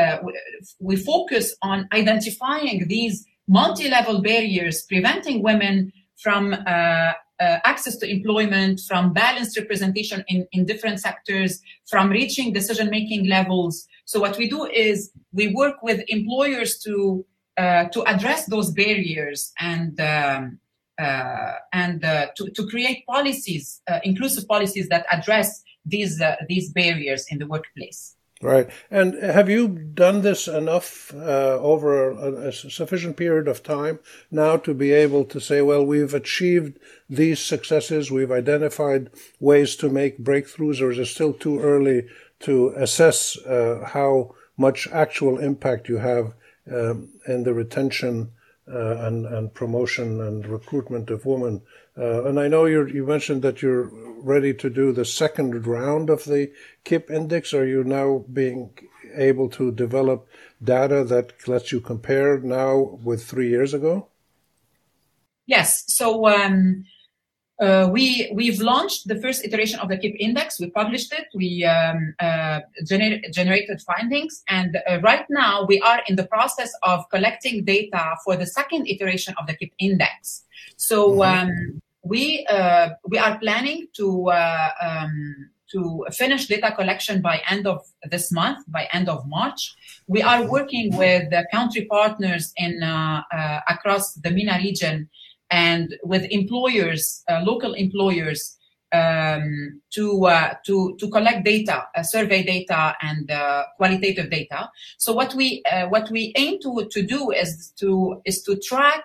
we 0.80 0.96
focus 0.96 1.56
on 1.62 1.88
identifying 1.94 2.88
these 2.88 3.26
multi-level 3.48 4.22
barriers 4.22 4.82
preventing 4.84 5.44
women 5.44 5.94
from 6.18 6.54
uh, 6.54 7.14
uh, 7.40 7.60
access 7.64 7.96
to 7.98 8.10
employment, 8.10 8.82
from 8.88 9.14
balanced 9.14 9.56
representation 9.56 10.24
in, 10.28 10.48
in 10.52 10.66
different 10.66 11.00
sectors, 11.00 11.62
from 11.86 12.10
reaching 12.10 12.52
decision 12.52 12.90
making 12.90 13.28
levels. 13.28 13.88
So 14.06 14.20
what 14.20 14.36
we 14.38 14.50
do 14.50 14.66
is 14.66 15.12
we 15.32 15.54
work 15.54 15.84
with 15.84 16.04
employers 16.08 16.80
to 16.80 17.24
uh, 17.58 17.86
to 17.90 18.04
address 18.06 18.46
those 18.48 18.72
barriers 18.72 19.52
and 19.60 20.00
um, 20.00 20.06
uh, 20.06 20.67
and 21.00 22.04
uh, 22.04 22.28
to, 22.36 22.50
to 22.52 22.68
create 22.68 23.06
policies, 23.06 23.82
uh, 23.88 24.00
inclusive 24.04 24.48
policies 24.48 24.90
that 24.90 25.06
address 25.12 25.64
these 25.86 26.22
uh, 26.22 26.36
these 26.48 26.72
barriers 26.72 27.26
in 27.30 27.40
the 27.40 27.48
workplace. 27.48 28.16
Right. 28.40 28.70
And 28.92 29.16
have 29.16 29.50
you 29.50 29.68
done 29.68 30.22
this 30.22 30.48
enough 30.48 31.12
uh, 31.16 31.58
over 31.60 32.12
a, 32.12 32.50
a, 32.50 32.52
sufficient 32.52 33.18
period 33.18 33.48
of 33.48 33.64
time 33.64 33.98
now 34.30 34.58
to 34.58 34.76
be 34.76 34.92
able 34.92 35.26
to 35.26 35.40
say, 35.40 35.64
well, 35.64 35.84
we've 35.84 36.14
achieved 36.14 36.78
these 37.10 37.40
successes, 37.40 38.12
we've 38.12 38.32
identified 38.32 39.10
ways 39.40 39.76
to 39.78 39.90
make 39.90 40.24
breakthroughs, 40.24 40.82
or 40.82 40.92
is 40.92 41.00
it 41.00 41.08
still 41.08 41.34
too 41.34 41.60
early 41.60 42.06
to 42.42 42.74
assess 42.76 43.38
uh, 43.40 43.90
how 43.94 44.36
much 44.56 44.88
actual 44.92 45.40
impact 45.40 45.90
you 45.90 45.98
have 45.98 46.36
um, 46.72 47.10
in 47.28 47.42
the 47.42 47.56
retention 47.56 48.32
uh, 48.72 48.98
and, 49.08 49.26
and 49.26 49.54
promotion 49.54 50.22
and 50.22 50.46
recruitment 50.48 51.10
of 51.10 51.26
women 51.26 51.62
uh, 51.98 52.26
and 52.26 52.40
I 52.40 52.48
know 52.48 52.66
you 52.66 53.06
mentioned 53.08 53.42
that 53.42 53.62
you're 53.62 53.90
ready 54.22 54.54
to 54.54 54.70
do 54.70 54.92
the 54.92 55.06
second 55.06 55.66
round 55.66 56.12
of 56.12 56.26
the 56.26 56.52
KIP 56.84 57.10
index. 57.10 57.54
Are 57.54 57.66
you 57.66 57.84
now 57.84 58.24
being 58.32 58.78
able 59.16 59.50
to 59.50 59.72
develop 59.72 60.28
data 60.64 61.04
that 61.06 61.48
lets 61.48 61.72
you 61.72 61.80
compare 61.80 62.40
now 62.40 63.00
with 63.04 63.24
three 63.24 63.50
years 63.50 63.74
ago? 63.74 64.10
Yes. 65.48 65.86
So 65.88 66.28
um, 66.28 66.86
uh, 67.60 67.90
we 67.92 68.30
we've 68.34 68.62
launched 68.62 69.08
the 69.08 69.20
first 69.20 69.44
iteration 69.44 69.80
of 69.80 69.90
the 69.90 69.98
KIP 69.98 70.16
index. 70.20 70.60
We 70.60 70.70
published 70.70 71.12
it. 71.12 71.26
We 71.34 71.66
um, 71.66 72.14
uh, 72.20 72.60
gener- 72.86 73.22
generated 73.34 73.82
findings, 73.82 74.44
and 74.48 74.78
uh, 74.88 75.00
right 75.02 75.26
now 75.30 75.66
we 75.66 75.82
are 75.82 76.02
in 76.08 76.16
the 76.16 76.28
process 76.28 76.72
of 76.84 77.10
collecting 77.10 77.66
data 77.66 78.16
for 78.24 78.36
the 78.36 78.46
second 78.46 78.88
iteration 78.88 79.34
of 79.40 79.48
the 79.48 79.56
KIP 79.56 79.72
index. 79.80 80.44
So 80.76 81.14
mm-hmm. 81.14 81.50
um, 81.50 81.82
we 82.04 82.46
uh, 82.50 82.90
we 83.08 83.18
are 83.18 83.40
planning 83.40 83.88
to 83.96 84.30
uh, 84.30 84.70
um, 84.80 85.50
to 85.72 86.06
finish 86.12 86.46
data 86.46 86.72
collection 86.72 87.22
by 87.22 87.42
end 87.50 87.66
of 87.66 87.82
this 88.10 88.32
month, 88.32 88.64
by 88.68 88.88
end 88.94 89.10
of 89.10 89.28
March. 89.28 89.76
We 90.06 90.22
are 90.22 90.48
working 90.48 90.96
with 90.96 91.30
the 91.32 91.46
country 91.52 91.86
partners 91.86 92.54
in 92.56 92.84
uh, 92.84 93.24
uh 93.34 93.60
across 93.68 94.14
the 94.14 94.30
MENA 94.30 94.60
region 94.60 95.10
and 95.50 95.96
with 96.04 96.24
employers, 96.32 97.24
uh, 97.30 97.42
local 97.44 97.74
employers, 97.74 98.56
um, 98.94 99.82
to 99.92 100.26
uh, 100.26 100.54
to 100.66 100.96
to 100.98 101.10
collect 101.10 101.44
data, 101.44 101.88
survey 102.04 102.44
data, 102.44 102.96
and 103.02 103.30
qualitative 103.76 104.30
data. 104.30 104.70
So 104.98 105.12
what 105.14 105.34
we 105.34 105.62
what 105.90 106.10
we 106.10 106.34
aim 106.38 106.60
to 106.62 106.88
to 106.92 107.02
do 107.04 107.32
is 107.32 107.74
to 107.80 108.22
is 108.26 108.44
to 108.44 108.58
track 108.58 109.04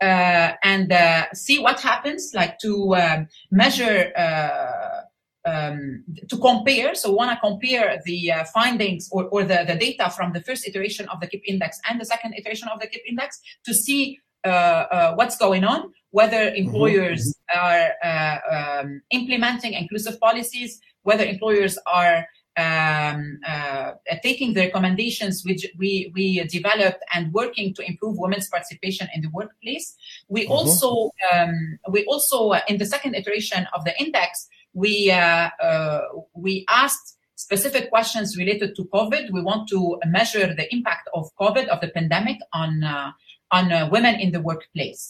uh, 0.00 0.52
and 0.62 0.92
uh, 0.92 1.32
see 1.32 1.58
what 1.58 1.80
happens, 1.80 2.32
like 2.34 2.58
to 2.58 2.94
um, 2.96 3.28
measure, 3.50 4.12
uh, 4.16 5.02
um, 5.46 6.04
to 6.28 6.36
compare. 6.38 6.94
So, 6.94 7.12
want 7.12 7.30
to 7.30 7.38
compare 7.40 8.00
the 8.04 8.32
uh, 8.32 8.44
findings 8.52 9.08
or, 9.12 9.24
or 9.26 9.44
the, 9.44 9.64
the 9.66 9.76
data 9.76 10.10
from 10.10 10.32
the 10.32 10.42
first 10.42 10.66
iteration 10.66 11.08
of 11.08 11.20
the 11.20 11.26
KIP 11.26 11.42
index 11.46 11.80
and 11.88 12.00
the 12.00 12.04
second 12.04 12.34
iteration 12.34 12.68
of 12.68 12.80
the 12.80 12.86
KIP 12.86 13.02
index 13.08 13.40
to 13.64 13.74
see 13.74 14.18
uh, 14.18 14.22
uh, 14.22 14.23
what's 14.44 15.36
going 15.36 15.64
on, 15.64 15.92
whether 16.10 16.50
mm-hmm. 16.50 16.66
employers 16.66 17.34
mm-hmm. 17.52 17.58
are 17.58 18.80
um, 18.80 19.02
implementing 19.10 19.72
inclusive 19.72 20.20
policies, 20.20 20.80
whether 21.02 21.24
employers 21.24 21.78
are 21.86 22.26
um, 22.56 23.40
uh, 23.46 23.92
taking 24.22 24.54
the 24.54 24.60
recommendations 24.60 25.44
which 25.44 25.66
we, 25.76 26.12
we 26.14 26.44
developed 26.44 27.02
and 27.12 27.32
working 27.32 27.74
to 27.74 27.82
improve 27.82 28.16
women's 28.18 28.48
participation 28.48 29.08
in 29.14 29.22
the 29.22 29.30
workplace. 29.30 29.96
We 30.28 30.42
mm-hmm. 30.42 30.52
also, 30.52 31.10
um, 31.32 31.78
we 31.90 32.04
also 32.04 32.50
uh, 32.50 32.60
in 32.68 32.78
the 32.78 32.86
second 32.86 33.14
iteration 33.14 33.66
of 33.74 33.84
the 33.84 33.98
index, 34.00 34.48
we, 34.72 35.10
uh, 35.10 35.50
uh, 35.60 36.02
we 36.34 36.64
asked 36.68 37.16
specific 37.36 37.90
questions 37.90 38.36
related 38.36 38.76
to 38.76 38.84
COVID. 38.84 39.32
We 39.32 39.42
want 39.42 39.68
to 39.70 39.98
measure 40.06 40.54
the 40.54 40.72
impact 40.72 41.08
of 41.12 41.30
COVID, 41.40 41.66
of 41.68 41.80
the 41.80 41.88
pandemic 41.88 42.38
on, 42.52 42.84
uh, 42.84 43.12
on 43.56 43.64
uh, 43.72 43.88
women 43.94 44.14
in 44.24 44.30
the 44.32 44.42
workplace. 44.50 45.02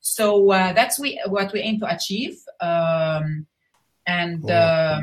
So 0.00 0.22
that's 0.78 0.98
we, 0.98 1.20
what 1.26 1.52
we 1.52 1.60
aim 1.68 1.78
to 1.80 1.86
achieve. 1.96 2.36
Um, 2.60 3.46
and, 4.06 4.42
um, 4.50 5.02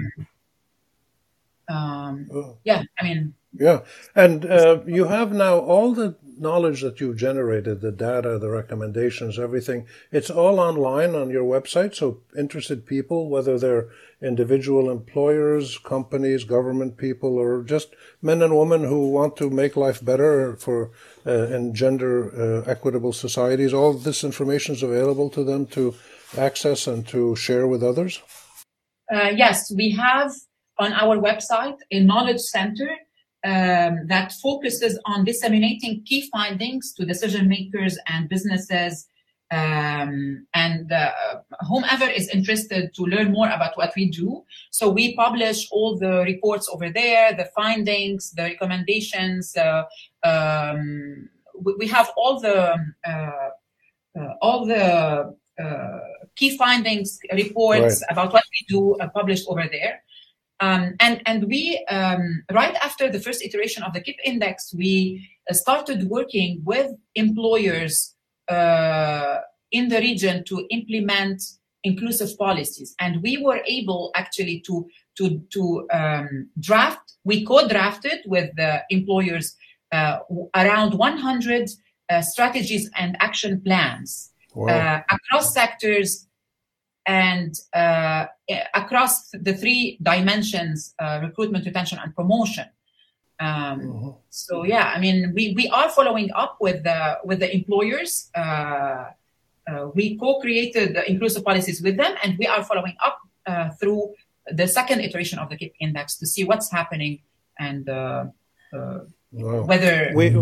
um, 1.70 2.30
oh. 2.34 2.58
yeah, 2.70 2.84
I 3.00 3.04
mean. 3.08 3.34
Yeah, 3.68 3.80
and 4.14 4.46
uh, 4.46 4.82
you 4.86 5.06
have 5.06 5.32
now 5.32 5.56
all 5.58 5.94
the 5.94 6.16
knowledge 6.38 6.82
that 6.82 7.00
you've 7.00 7.18
generated, 7.18 7.82
the 7.82 7.92
data, 7.92 8.38
the 8.38 8.50
recommendations, 8.50 9.40
everything. 9.40 9.88
It's 10.12 10.30
all 10.30 10.60
online 10.60 11.16
on 11.16 11.30
your 11.30 11.44
website. 11.44 11.96
So 11.96 12.22
interested 12.38 12.86
people, 12.86 13.30
whether 13.30 13.58
they're 13.58 13.90
individual 14.22 14.90
employers, 14.90 15.78
companies, 15.78 16.44
government 16.44 16.98
people, 16.98 17.38
or 17.38 17.64
just 17.64 17.96
men 18.22 18.42
and 18.42 18.58
women 18.58 18.84
who 18.84 19.10
want 19.10 19.36
to 19.38 19.50
make 19.50 19.76
life 19.76 20.04
better 20.04 20.56
for 20.56 20.92
uh, 21.26 21.48
in 21.48 21.74
gender 21.74 22.32
uh, 22.34 22.70
equitable 22.70 23.14
societies, 23.14 23.74
all 23.74 23.94
this 23.94 24.24
information 24.24 24.76
is 24.76 24.84
available 24.84 25.30
to 25.32 25.44
them 25.44 25.66
to 25.68 25.94
access 26.38 26.88
and 26.88 27.08
to 27.08 27.36
share 27.36 27.68
with 27.68 27.84
others. 27.84 28.22
Uh, 29.14 29.32
yes, 29.36 29.72
we 29.76 29.92
have 29.92 30.32
on 30.78 30.94
our 30.94 31.18
website 31.18 31.78
a 31.92 32.00
knowledge 32.00 32.40
center 32.40 32.90
um, 33.44 34.08
that 34.08 34.34
focuses 34.42 35.00
on 35.06 35.24
disseminating 35.24 36.04
key 36.06 36.28
findings 36.32 36.94
to 36.94 37.06
decision 37.06 37.48
makers 37.48 37.98
and 38.08 38.30
businesses 38.30 39.08
um, 39.52 40.46
and 40.54 40.92
uh, 40.92 41.12
whomever 41.68 42.06
is 42.06 42.30
interested 42.30 42.94
to 42.94 43.04
learn 43.04 43.32
more 43.32 43.50
about 43.50 43.76
what 43.78 43.94
we 43.96 44.06
do. 44.06 44.44
So 44.70 44.90
we 44.90 45.16
publish 45.16 45.68
all 45.72 45.98
the 45.98 46.24
reports 46.24 46.70
over 46.72 46.90
there, 46.90 47.34
the 47.34 47.50
findings, 47.56 48.32
the 48.32 48.44
recommendations. 48.44 49.56
Uh, 49.58 49.84
um, 50.24 51.30
we 51.78 51.88
have 51.88 52.12
all 52.16 52.40
the 52.40 52.76
uh, 53.06 53.50
uh 54.18 54.34
all 54.42 54.66
the 54.66 55.36
uh, 55.62 56.00
key 56.36 56.56
findings 56.56 57.20
reports 57.34 58.02
right. 58.02 58.12
about 58.12 58.32
what 58.32 58.44
we 58.52 58.66
do 58.70 58.96
uh, 58.96 59.10
published 59.10 59.48
over 59.48 59.66
there. 59.72 60.04
Um, 60.62 60.96
and 61.00 61.22
and 61.26 61.46
we 61.46 61.84
um, 61.90 62.44
right 62.52 62.76
after 62.84 63.10
the 63.10 63.20
first 63.20 63.44
iteration 63.44 63.82
of 63.82 63.94
the 63.94 64.02
KIP 64.02 64.18
index, 64.24 64.74
we 64.76 65.28
started 65.52 66.04
working 66.10 66.62
with 66.64 66.92
employers 67.16 68.14
in 68.50 69.90
the 69.90 70.00
region 70.00 70.44
to 70.46 70.66
implement 70.72 71.44
inclusive 71.84 72.38
policies, 72.38 72.96
and 73.00 73.22
we 73.22 73.38
were 73.38 73.62
able 73.66 74.12
actually 74.16 74.60
to 74.62 74.88
to 75.18 75.40
to 75.52 75.88
um, 75.92 76.50
draft. 76.60 77.14
We 77.24 77.46
co-drafted 77.46 78.20
with 78.26 78.56
the 78.56 78.82
employers 78.90 79.56
uh, 79.92 80.20
around 80.56 80.94
100 80.94 81.70
uh, 82.10 82.22
strategies 82.22 82.90
and 82.96 83.18
action 83.20 83.62
plans 83.62 84.32
wow. 84.56 84.68
Uh, 84.68 85.02
across 85.12 85.54
sectors 85.54 86.28
and 87.06 87.56
uh, 87.74 88.26
across 88.74 89.30
the 89.32 89.54
three 89.54 89.98
dimensions 90.02 90.94
uh, 91.00 91.20
recruitment 91.24 91.66
retention 91.66 91.98
and 92.04 92.16
promotion 92.16 92.66
um, 93.40 93.80
mm-hmm. 93.80 94.10
so 94.30 94.64
yeah 94.64 94.92
i 94.96 95.00
mean 95.00 95.32
we, 95.36 95.54
we 95.56 95.68
are 95.70 95.90
following 95.90 96.30
up 96.34 96.58
with 96.60 96.84
the 96.84 97.18
with 97.24 97.40
the 97.40 97.54
employers 97.54 98.30
uh, 98.36 99.06
uh 99.68 99.90
we 99.94 100.18
co-created 100.18 100.96
the 100.96 101.10
inclusive 101.10 101.44
policies 101.44 101.82
with 101.82 101.98
them 101.98 102.14
and 102.24 102.38
we 102.38 102.48
are 102.48 102.64
following 102.64 102.96
up 103.04 103.20
uh, 103.46 103.70
through 103.80 104.14
the 104.52 104.68
second 104.68 105.00
iteration 105.02 105.40
of 105.40 105.50
the 105.50 105.58
KIP 105.58 105.74
index 105.80 106.18
to 106.18 106.26
see 106.26 106.44
what's 106.44 106.72
happening 106.72 107.20
and 107.60 107.88
uh, 107.88 108.26
wow. 108.74 109.64
whether 109.64 110.12
we, 110.16 110.36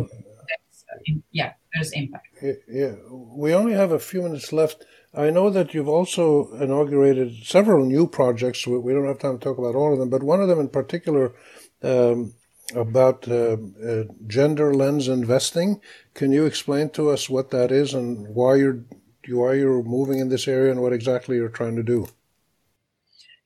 yeah 1.32 1.54
there's 1.74 1.92
impact 1.92 2.28
yeah 2.68 2.94
we 3.12 3.54
only 3.54 3.74
have 3.74 3.92
a 3.92 4.00
few 4.00 4.22
minutes 4.22 4.52
left 4.52 4.86
I 5.14 5.32
know 5.32 5.50
that 5.50 5.74
you've 5.74 5.88
also 5.88 6.52
inaugurated 6.54 7.44
several 7.44 7.86
new 7.86 8.08
projects. 8.08 8.68
We 8.68 8.94
don't 8.94 9.08
have 9.08 9.18
time 9.18 9.40
to 9.40 9.44
talk 9.44 9.58
about 9.58 9.74
all 9.74 9.94
of 9.94 10.00
them, 10.00 10.10
but 10.10 10.22
one 10.22 10.42
of 10.42 10.48
them 10.48 10.60
in 10.60 10.70
particular 10.70 11.34
um, 11.82 12.34
about 12.76 13.28
uh, 13.28 13.58
uh, 13.86 14.04
gender 14.28 14.74
lens 14.74 15.08
investing. 15.08 15.82
Can 16.14 16.32
you 16.32 16.46
explain 16.46 16.90
to 16.92 17.10
us 17.10 17.30
what 17.30 17.52
that 17.52 17.72
is 17.72 17.94
and 17.94 18.28
why 18.36 18.56
you're 18.56 18.84
why 19.30 19.54
you're 19.54 19.84
moving 19.84 20.20
in 20.20 20.30
this 20.30 20.48
area 20.48 20.72
and 20.72 20.82
what 20.82 20.94
exactly 20.94 21.36
you're 21.36 21.50
trying 21.50 21.76
to 21.76 21.84
do? 21.84 22.08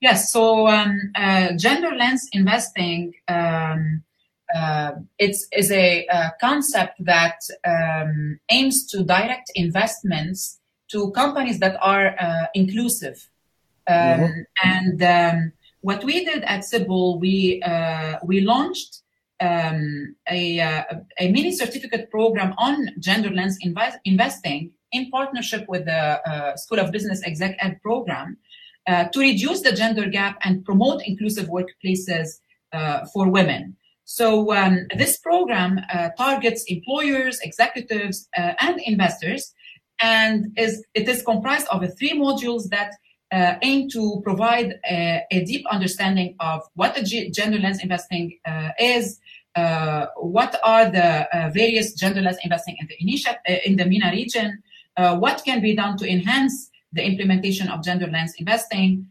Yes, 0.00 0.32
so 0.32 0.68
um, 0.68 0.98
uh, 1.14 1.52
gender 1.56 1.94
lens 1.94 2.28
investing. 2.32 3.14
Um, 3.28 4.02
uh, 4.54 4.92
it's 5.18 5.46
is 5.52 5.70
a, 5.70 6.06
a, 6.06 6.32
concept 6.40 7.02
that 7.04 7.38
um, 7.64 8.38
aims 8.50 8.86
to 8.86 9.02
direct 9.02 9.50
investments 9.54 10.60
to 10.90 11.10
companies 11.12 11.58
that 11.60 11.78
are 11.80 12.14
uh, 12.20 12.46
inclusive. 12.54 13.30
Um, 13.88 13.96
mm-hmm. 13.96 14.40
And 14.62 15.02
um, 15.02 15.52
what 15.80 16.04
we 16.04 16.24
did 16.24 16.42
at 16.44 16.60
CIBL, 16.60 17.20
we 17.20 17.62
uh, 17.62 18.18
we 18.24 18.40
launched 18.40 19.02
um, 19.42 20.14
a, 20.30 20.60
uh, 20.60 20.82
a 21.18 21.30
mini 21.30 21.52
certificate 21.52 22.10
program 22.10 22.54
on 22.58 22.88
gender 22.98 23.30
lens 23.30 23.58
invest- 23.60 23.98
investing 24.04 24.70
in 24.92 25.10
partnership 25.10 25.64
with 25.68 25.84
the 25.86 26.20
uh, 26.30 26.56
School 26.56 26.78
of 26.78 26.92
Business 26.92 27.22
Exec 27.24 27.56
Ed 27.58 27.80
program 27.82 28.36
uh, 28.86 29.04
to 29.12 29.20
reduce 29.20 29.60
the 29.62 29.72
gender 29.72 30.06
gap 30.08 30.38
and 30.42 30.64
promote 30.64 31.02
inclusive 31.04 31.48
workplaces 31.48 32.40
uh, 32.72 33.04
for 33.12 33.28
women. 33.28 33.76
So 34.04 34.54
um, 34.54 34.86
this 34.96 35.18
program 35.18 35.80
targets 36.18 36.64
employers, 36.64 37.38
executives, 37.40 38.28
and 38.36 38.80
investors 38.84 39.54
and 40.02 40.46
is, 40.58 40.84
it 40.94 41.08
is 41.08 41.22
comprised 41.22 41.68
of 41.68 41.80
three 41.98 42.18
modules 42.18 42.68
that 42.70 42.92
uh, 43.32 43.54
aim 43.62 43.88
to 43.88 44.20
provide 44.22 44.78
a, 44.88 45.24
a, 45.30 45.44
deep 45.44 45.64
understanding 45.70 46.36
of 46.38 46.62
what 46.74 46.94
the 46.94 47.02
gender 47.30 47.58
lens 47.58 47.82
investing 47.82 48.38
uh, 48.44 48.68
is, 48.78 49.18
uh, 49.56 50.06
what 50.16 50.58
are 50.62 50.90
the 50.90 51.26
uh, 51.34 51.50
various 51.50 51.94
gender 51.94 52.20
lens 52.20 52.36
investing 52.44 52.76
in 52.78 52.86
the 52.86 53.26
uh, 53.26 53.54
in 53.64 53.76
the 53.76 53.86
MENA 53.86 54.10
region, 54.12 54.62
uh, 54.96 55.16
what 55.16 55.42
can 55.44 55.62
be 55.62 55.74
done 55.74 55.96
to 55.96 56.08
enhance 56.08 56.70
the 56.92 57.02
implementation 57.02 57.68
of 57.68 57.82
gender 57.82 58.06
lens 58.06 58.34
investing. 58.38 59.06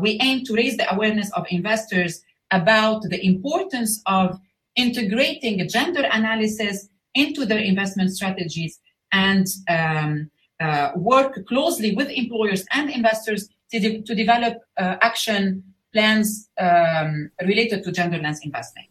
we 0.00 0.18
aim 0.22 0.44
to 0.44 0.54
raise 0.54 0.76
the 0.76 0.88
awareness 0.94 1.30
of 1.32 1.44
investors 1.50 2.22
about 2.52 3.02
the 3.02 3.20
importance 3.26 4.00
of 4.06 4.38
integrating 4.76 5.68
gender 5.68 6.04
analysis 6.12 6.88
into 7.14 7.44
their 7.44 7.58
investment 7.58 8.10
strategies 8.12 8.78
and 9.12 9.46
um, 9.68 10.30
uh, 10.60 10.92
work 10.96 11.46
closely 11.46 11.94
with 11.94 12.08
employers 12.10 12.64
and 12.72 12.90
investors 12.90 13.48
to, 13.70 13.78
de- 13.78 14.02
to 14.02 14.14
develop 14.14 14.58
uh, 14.76 14.96
action 15.00 15.62
plans 15.92 16.50
um, 16.58 17.30
related 17.42 17.84
to 17.84 17.92
gender 17.92 18.18
lens 18.18 18.40
investing. 18.42 18.86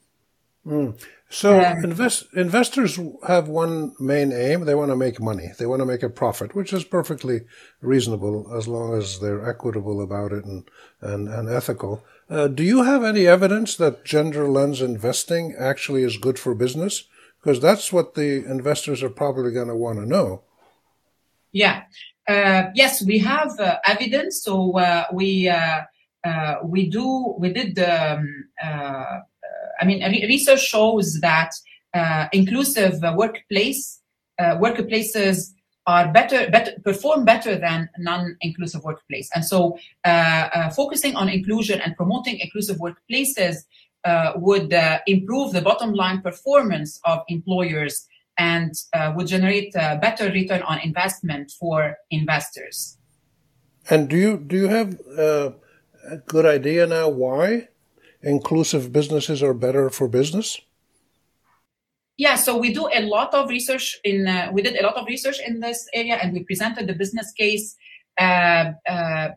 Mm. 0.65 0.99
So 1.30 1.60
um, 1.60 1.84
invest, 1.84 2.27
investors 2.36 2.99
have 3.27 3.47
one 3.49 3.93
main 3.99 4.32
aim. 4.32 4.65
They 4.65 4.75
want 4.75 4.91
to 4.91 4.95
make 4.95 5.19
money. 5.19 5.51
They 5.58 5.65
want 5.65 5.82
to 5.82 5.86
make 5.86 6.03
a 6.03 6.10
profit, 6.10 6.56
which 6.56 6.71
is 6.71 6.84
perfectly 6.84 7.41
reasonable 7.82 8.49
as 8.56 8.67
long 8.67 8.93
as 8.93 9.19
they're 9.19 9.47
equitable 9.47 10.01
about 10.01 10.32
it 10.32 10.45
and, 10.45 10.69
and, 11.01 11.27
and 11.27 11.49
ethical. 11.49 12.03
Uh, 12.30 12.47
do 12.47 12.63
you 12.63 12.84
have 12.84 13.03
any 13.03 13.27
evidence 13.27 13.75
that 13.75 14.06
gender 14.06 14.47
lens 14.47 14.82
investing 14.82 15.56
actually 15.58 16.03
is 16.03 16.17
good 16.17 16.39
for 16.39 16.56
business? 16.56 17.03
because 17.47 17.62
that's 17.62 17.93
what 17.93 18.15
the 18.15 18.43
investors 18.45 19.01
are 19.01 19.10
probably 19.10 19.51
going 19.51 19.69
to 19.69 19.75
want 19.75 19.99
to 19.99 20.06
know. 20.06 20.41
Yeah. 21.51 21.83
Uh, 22.27 22.71
yes, 22.75 23.03
we 23.05 23.19
have 23.19 23.57
uh, 23.60 23.77
evidence. 23.86 24.43
So 24.43 24.77
uh, 24.77 25.05
we 25.13 25.47
uh, 25.47 25.81
uh, 26.25 26.55
we 26.63 26.89
do 26.89 27.36
we 27.39 27.53
did. 27.53 27.79
Um, 27.79 28.49
uh, 28.62 29.19
I 29.79 29.86
mean, 29.86 30.01
research 30.27 30.62
shows 30.62 31.19
that 31.21 31.51
inclusive 32.33 32.99
workplace 33.15 34.01
workplaces 34.39 35.53
are 35.86 36.12
better, 36.12 36.49
better 36.49 36.71
perform 36.83 37.25
better 37.25 37.55
than 37.55 37.88
non-inclusive 37.99 38.83
workplace. 38.83 39.29
And 39.36 39.45
so, 39.45 39.77
focusing 40.75 41.15
on 41.15 41.29
inclusion 41.29 41.79
and 41.79 41.95
promoting 41.95 42.39
inclusive 42.39 42.77
workplaces 42.77 43.57
would 44.36 44.73
improve 45.05 45.53
the 45.53 45.62
bottom 45.62 45.93
line 45.93 46.21
performance 46.21 46.99
of 47.05 47.19
employers 47.29 48.07
and 48.38 48.73
uh, 48.93 49.13
would 49.15 49.28
generate 49.28 49.73
a 49.76 49.97
better 50.02 50.32
return 50.32 50.62
on 50.63 50.80
investment 50.80 51.52
for 51.60 51.97
investors. 52.12 52.97
And 53.89 54.10
do 54.10 54.17
you 54.17 54.38
do 54.38 54.56
you 54.56 54.67
have 54.67 55.00
uh, 55.17 55.52
a 56.10 56.17
good 56.17 56.45
idea 56.45 56.86
now 56.88 57.10
why 57.10 57.69
inclusive 58.21 58.91
businesses 58.91 59.41
are 59.41 59.54
better 59.54 59.89
for 59.89 60.08
business? 60.08 60.60
Yeah, 62.17 62.36
so 62.36 62.58
we 62.58 62.73
do 62.73 62.89
a 62.91 63.02
lot 63.02 63.34
of 63.34 63.47
research 63.50 63.97
in. 64.04 64.28
Uh, 64.28 64.50
we 64.52 64.62
did 64.62 64.76
a 64.76 64.84
lot 64.84 64.95
of 64.95 65.06
research 65.06 65.39
in 65.45 65.60
this 65.60 65.88
area, 65.93 66.15
and 66.15 66.34
we 66.34 66.43
presented 66.43 66.88
the 66.88 66.93
business 66.93 67.32
case. 67.32 67.76
Uh, 68.19 68.71
uh, 68.89 69.30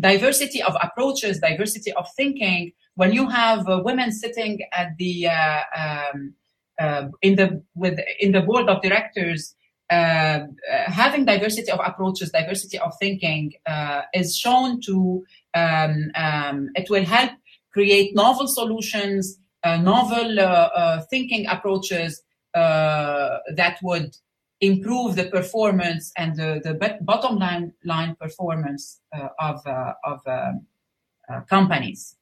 diversity 0.00 0.60
of 0.60 0.76
approaches, 0.82 1.38
diversity 1.38 1.92
of 1.92 2.06
thinking. 2.16 2.72
When 2.96 3.12
you 3.12 3.28
have 3.28 3.68
uh, 3.68 3.80
women 3.84 4.10
sitting 4.10 4.60
at 4.72 4.96
the 4.98 5.28
uh, 5.28 5.62
um, 5.76 6.34
uh, 6.78 7.08
in 7.22 7.36
the 7.36 7.62
with 7.74 7.98
in 8.20 8.32
the 8.32 8.40
board 8.42 8.68
of 8.68 8.82
directors, 8.82 9.54
having 9.90 11.24
diversity 11.24 11.70
of 11.70 11.80
approaches, 11.84 12.30
diversity 12.30 12.78
of 12.78 12.92
thinking 12.98 13.52
is 14.12 14.36
shown 14.36 14.80
to 14.82 15.24
um, 15.54 16.10
um, 16.16 16.70
it 16.74 16.90
will 16.90 17.04
help 17.04 17.32
create 17.72 18.14
novel 18.14 18.46
solutions, 18.46 19.38
novel 19.64 20.36
thinking 21.10 21.46
approaches 21.46 22.22
that 22.54 23.78
would 23.82 24.16
improve 24.60 25.16
the 25.16 25.24
performance 25.24 26.12
and 26.16 26.36
the, 26.36 26.60
the 26.64 26.98
bottom 27.02 27.36
line, 27.36 27.72
line 27.84 28.16
performance 28.20 29.00
uh, 29.12 29.28
of, 29.38 29.66
uh, 29.66 29.92
of 30.04 30.20
uh, 30.26 30.52
uh, 31.28 31.40
companies. 31.42 32.16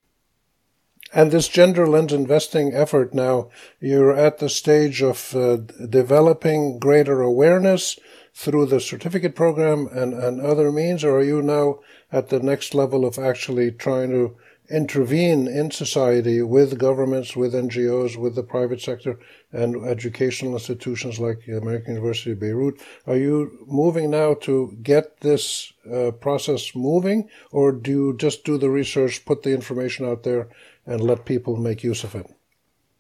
And 1.14 1.30
this 1.30 1.48
gender 1.48 1.86
lens 1.86 2.12
investing 2.12 2.72
effort 2.72 3.12
now, 3.12 3.50
you're 3.80 4.16
at 4.16 4.38
the 4.38 4.48
stage 4.48 5.02
of 5.02 5.36
uh, 5.36 5.56
developing 5.56 6.78
greater 6.78 7.20
awareness 7.20 7.98
through 8.34 8.66
the 8.66 8.80
certificate 8.80 9.34
program 9.34 9.88
and, 9.92 10.14
and 10.14 10.40
other 10.40 10.72
means, 10.72 11.04
or 11.04 11.18
are 11.18 11.22
you 11.22 11.42
now 11.42 11.80
at 12.10 12.30
the 12.30 12.40
next 12.40 12.74
level 12.74 13.04
of 13.04 13.18
actually 13.18 13.70
trying 13.70 14.10
to 14.10 14.36
intervene 14.70 15.46
in 15.46 15.70
society 15.70 16.40
with 16.40 16.78
governments, 16.78 17.36
with 17.36 17.52
NGOs, 17.52 18.16
with 18.16 18.34
the 18.34 18.42
private 18.42 18.80
sector, 18.80 19.18
and 19.52 19.84
educational 19.86 20.54
institutions 20.54 21.18
like 21.18 21.44
the 21.44 21.58
American 21.58 21.94
University 21.94 22.32
of 22.32 22.40
Beirut. 22.40 22.80
Are 23.06 23.16
you 23.16 23.66
moving 23.66 24.10
now 24.10 24.34
to 24.42 24.78
get 24.82 25.20
this 25.20 25.74
uh, 25.92 26.12
process 26.12 26.74
moving, 26.74 27.28
or 27.50 27.72
do 27.72 27.90
you 27.90 28.16
just 28.16 28.44
do 28.44 28.56
the 28.56 28.70
research, 28.70 29.26
put 29.26 29.42
the 29.42 29.52
information 29.52 30.06
out 30.06 30.22
there, 30.22 30.48
and 30.86 31.00
let 31.00 31.24
people 31.24 31.56
make 31.56 31.82
use 31.82 32.04
of 32.04 32.14
it? 32.14 32.26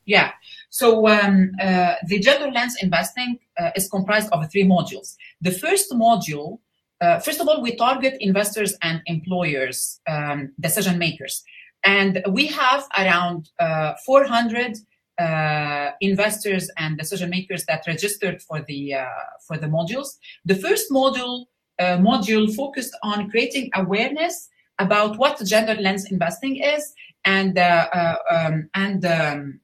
Yeah. 0.04 0.32
So 0.70 1.06
um, 1.08 1.52
uh, 1.60 1.94
the 2.06 2.18
gender 2.18 2.50
lens 2.50 2.76
investing 2.82 3.38
uh, 3.58 3.70
is 3.76 3.88
comprised 3.88 4.30
of 4.32 4.50
three 4.50 4.64
modules. 4.64 5.16
The 5.40 5.52
first 5.52 5.92
module 5.92 6.58
uh, 7.02 7.18
first 7.18 7.40
of 7.40 7.48
all, 7.48 7.60
we 7.60 7.74
target 7.74 8.16
investors 8.20 8.76
and 8.80 9.02
employers, 9.06 10.00
um, 10.06 10.52
decision 10.60 10.98
makers. 10.98 11.42
And 11.84 12.22
we 12.30 12.46
have 12.46 12.86
around 12.96 13.50
uh, 13.58 13.94
400 14.06 14.78
uh, 15.18 15.90
investors 16.00 16.70
and 16.78 16.96
decision 16.96 17.30
makers 17.30 17.64
that 17.66 17.82
registered 17.88 18.40
for 18.40 18.62
the 18.62 18.94
uh, 18.94 19.06
for 19.48 19.58
the 19.58 19.66
modules. 19.66 20.10
The 20.44 20.54
first 20.54 20.90
module 20.92 21.46
module 21.80 22.54
focused 22.54 22.96
on 23.02 23.28
creating 23.28 23.70
awareness 23.74 24.48
about 24.78 25.18
what 25.18 25.44
gender 25.44 25.74
lens 25.74 26.04
investing 26.12 26.56
is 26.56 26.94
and 27.24 27.58
uh, 27.58 28.16
um, 28.30 28.68
and 28.74 29.04
um, 29.04 29.60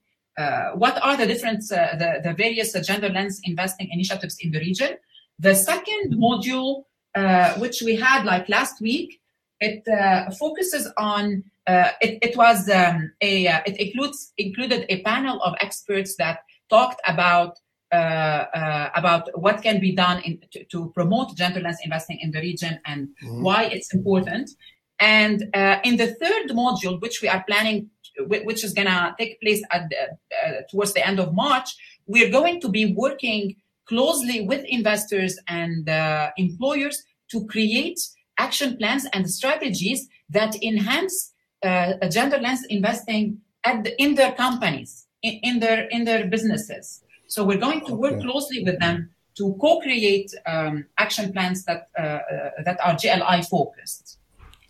what 0.74 1.02
are 1.02 1.16
the 1.16 1.26
different 1.26 1.60
the, 1.68 2.20
the 2.22 2.34
various 2.34 2.72
gender 2.86 3.08
lens 3.08 3.40
investing 3.44 3.88
initiatives 3.90 4.36
in 4.40 4.52
the 4.52 4.60
region. 4.60 4.96
The 5.40 5.54
second 5.54 6.14
module 6.14 6.84
uh, 7.14 7.54
which 7.54 7.82
we 7.82 7.96
had 7.96 8.24
like 8.24 8.48
last 8.48 8.80
week, 8.80 9.20
it 9.60 9.82
uh, 9.88 10.30
focuses 10.30 10.92
on. 10.96 11.42
Uh, 11.66 11.90
it, 12.00 12.18
it, 12.22 12.36
was 12.36 12.68
um, 12.70 13.12
a. 13.20 13.46
it 13.66 13.76
includes 13.80 14.32
included 14.38 14.86
a 14.88 15.02
panel 15.02 15.42
of 15.42 15.54
experts 15.60 16.16
that 16.16 16.40
talked 16.70 17.00
about 17.06 17.58
about 17.90 19.28
what 19.40 19.62
can 19.62 19.80
be 19.80 19.92
done 19.92 20.22
in, 20.22 20.38
to, 20.52 20.62
to, 20.64 20.92
promote 20.94 21.34
gender 21.34 21.60
lens 21.60 21.78
investing 21.82 22.18
in 22.20 22.30
the 22.30 22.40
region 22.40 22.78
and 22.84 23.08
mm-hmm. 23.22 23.42
why 23.42 23.64
it's 23.64 23.94
important. 23.94 24.50
And 25.00 25.42
in 25.84 25.96
the 25.96 26.14
third 26.20 26.50
module, 26.50 27.00
which 27.00 27.22
we 27.22 27.28
are 27.28 27.44
planning 27.46 27.90
which 28.26 28.64
is 28.64 28.72
going 28.72 28.86
to 28.86 29.14
take 29.18 29.40
place 29.40 29.62
at 29.70 29.88
the, 29.90 29.96
uh, 30.36 30.62
towards 30.70 30.92
the 30.92 31.06
end 31.06 31.20
of 31.20 31.34
March, 31.34 31.76
we're 32.06 32.30
going 32.30 32.60
to 32.60 32.68
be 32.68 32.92
working 32.94 33.56
closely 33.86 34.42
with 34.42 34.64
investors 34.66 35.38
and 35.48 35.88
uh, 35.88 36.30
employers 36.36 37.04
to 37.30 37.46
create 37.46 38.00
action 38.38 38.76
plans 38.76 39.06
and 39.12 39.30
strategies 39.30 40.08
that 40.30 40.54
enhance 40.62 41.32
uh, 41.64 41.94
gender 42.08 42.38
lens 42.38 42.64
investing 42.68 43.40
the, 43.64 43.94
in 44.00 44.14
their 44.14 44.32
companies, 44.32 45.06
in, 45.22 45.40
in, 45.42 45.60
their 45.60 45.88
in 45.88 46.04
their 46.04 46.26
businesses. 46.26 47.02
So 47.26 47.44
we're 47.44 47.58
going 47.58 47.84
to 47.86 47.94
work 47.94 48.20
closely 48.20 48.64
with 48.64 48.78
them 48.78 49.10
to 49.36 49.56
co-create 49.60 50.32
um, 50.46 50.86
action 50.98 51.32
plans 51.32 51.64
that 51.64 51.88
uh, 51.98 52.02
uh, 52.02 52.50
that 52.64 52.78
are 52.82 52.96
GLI 52.96 53.42
focused. 53.42 54.17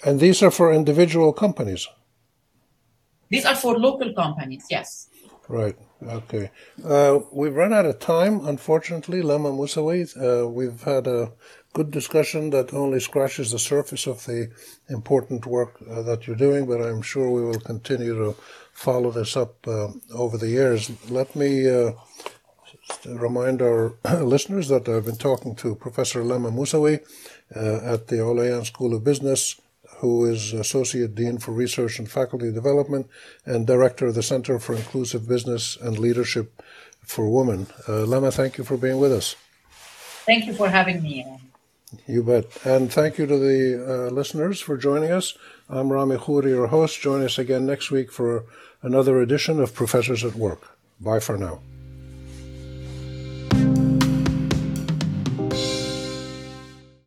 And 0.05 0.21
these 0.21 0.43
are 0.43 0.51
for 0.51 0.73
individual 0.73 1.33
companies. 1.33 1.89
These 3.29 3.45
are 3.45 3.57
for 3.57 3.79
local 3.79 4.13
companies. 4.15 4.65
Yes. 4.71 5.09
Right. 5.49 5.77
Okay. 6.07 6.51
Uh, 6.85 7.21
we've 7.33 7.55
run 7.55 7.73
out 7.73 7.87
of 7.87 7.99
time, 7.99 8.47
unfortunately, 8.47 9.23
Lama 9.23 9.51
Moussawi. 9.51 10.07
Uh, 10.17 10.47
we've 10.47 10.83
had 10.83 11.07
a 11.07 11.33
good 11.73 11.91
discussion 11.91 12.51
that 12.51 12.73
only 12.73 13.01
scratches 13.01 13.51
the 13.51 13.59
surface 13.59 14.07
of 14.07 14.25
the 14.27 14.51
important 14.89 15.47
work 15.47 15.83
uh, 15.91 16.03
that 16.03 16.27
you're 16.27 16.37
doing, 16.37 16.67
but 16.67 16.81
I'm 16.81 17.03
sure 17.03 17.31
we 17.31 17.43
will 17.43 17.61
continue 17.61 18.15
to 18.15 18.37
follow 18.73 19.11
this 19.11 19.37
up 19.37 19.67
uh, 19.67 19.89
over 20.15 20.39
the 20.39 20.49
years. 20.49 20.91
Let 21.11 21.35
me 21.35 21.69
uh, 21.69 21.93
remind 23.07 23.61
our 23.61 23.95
listeners 24.23 24.69
that 24.69 24.89
I've 24.89 25.07
been 25.07 25.17
talking 25.17 25.57
to 25.57 25.75
Professor 25.75 26.23
Lama 26.23 26.51
Moussawi 26.51 27.01
uh, 27.57 27.95
at 27.95 28.09
the 28.09 28.17
Olayan 28.17 28.65
School 28.65 28.95
of 28.95 29.03
Business 29.03 29.61
who 29.99 30.25
is 30.25 30.53
Associate 30.53 31.13
Dean 31.15 31.39
for 31.39 31.53
Research 31.53 31.99
and 31.99 32.11
Faculty 32.11 32.53
Development 32.53 33.09
and 33.45 33.67
Director 33.67 34.07
of 34.07 34.15
the 34.15 34.23
Center 34.23 34.59
for 34.59 34.75
Inclusive 34.75 35.29
Business 35.29 35.77
and 35.81 35.99
Leadership 35.99 36.63
for 37.03 37.29
Women. 37.29 37.67
Uh, 37.89 38.05
Lama, 38.05 38.31
thank 38.31 38.59
you 38.59 38.65
for 38.65 38.77
being 38.77 38.99
with 38.99 39.13
us. 39.13 39.35
Thank 40.25 40.47
you 40.47 40.55
for 40.55 40.69
having 40.69 41.03
me. 41.03 41.27
You 42.07 42.23
bet. 42.23 42.45
And 42.65 42.93
thank 42.93 43.19
you 43.19 43.27
to 43.27 43.39
the 43.39 44.09
uh, 44.09 44.11
listeners 44.11 44.61
for 44.61 44.77
joining 44.77 45.11
us. 45.11 45.37
I'm 45.69 45.91
Rami 45.91 46.17
Khouri, 46.17 46.51
your 46.51 46.67
host. 46.67 47.01
Join 47.01 47.23
us 47.25 47.39
again 47.39 47.67
next 47.67 47.91
week 47.91 48.13
for 48.13 48.45
another 48.83 49.21
edition 49.21 49.59
of 49.61 49.75
Professors 49.75 50.25
at 50.25 50.35
Work. 50.35 50.77
Bye 51.01 51.21
for 51.21 51.39
now. 51.39 51.61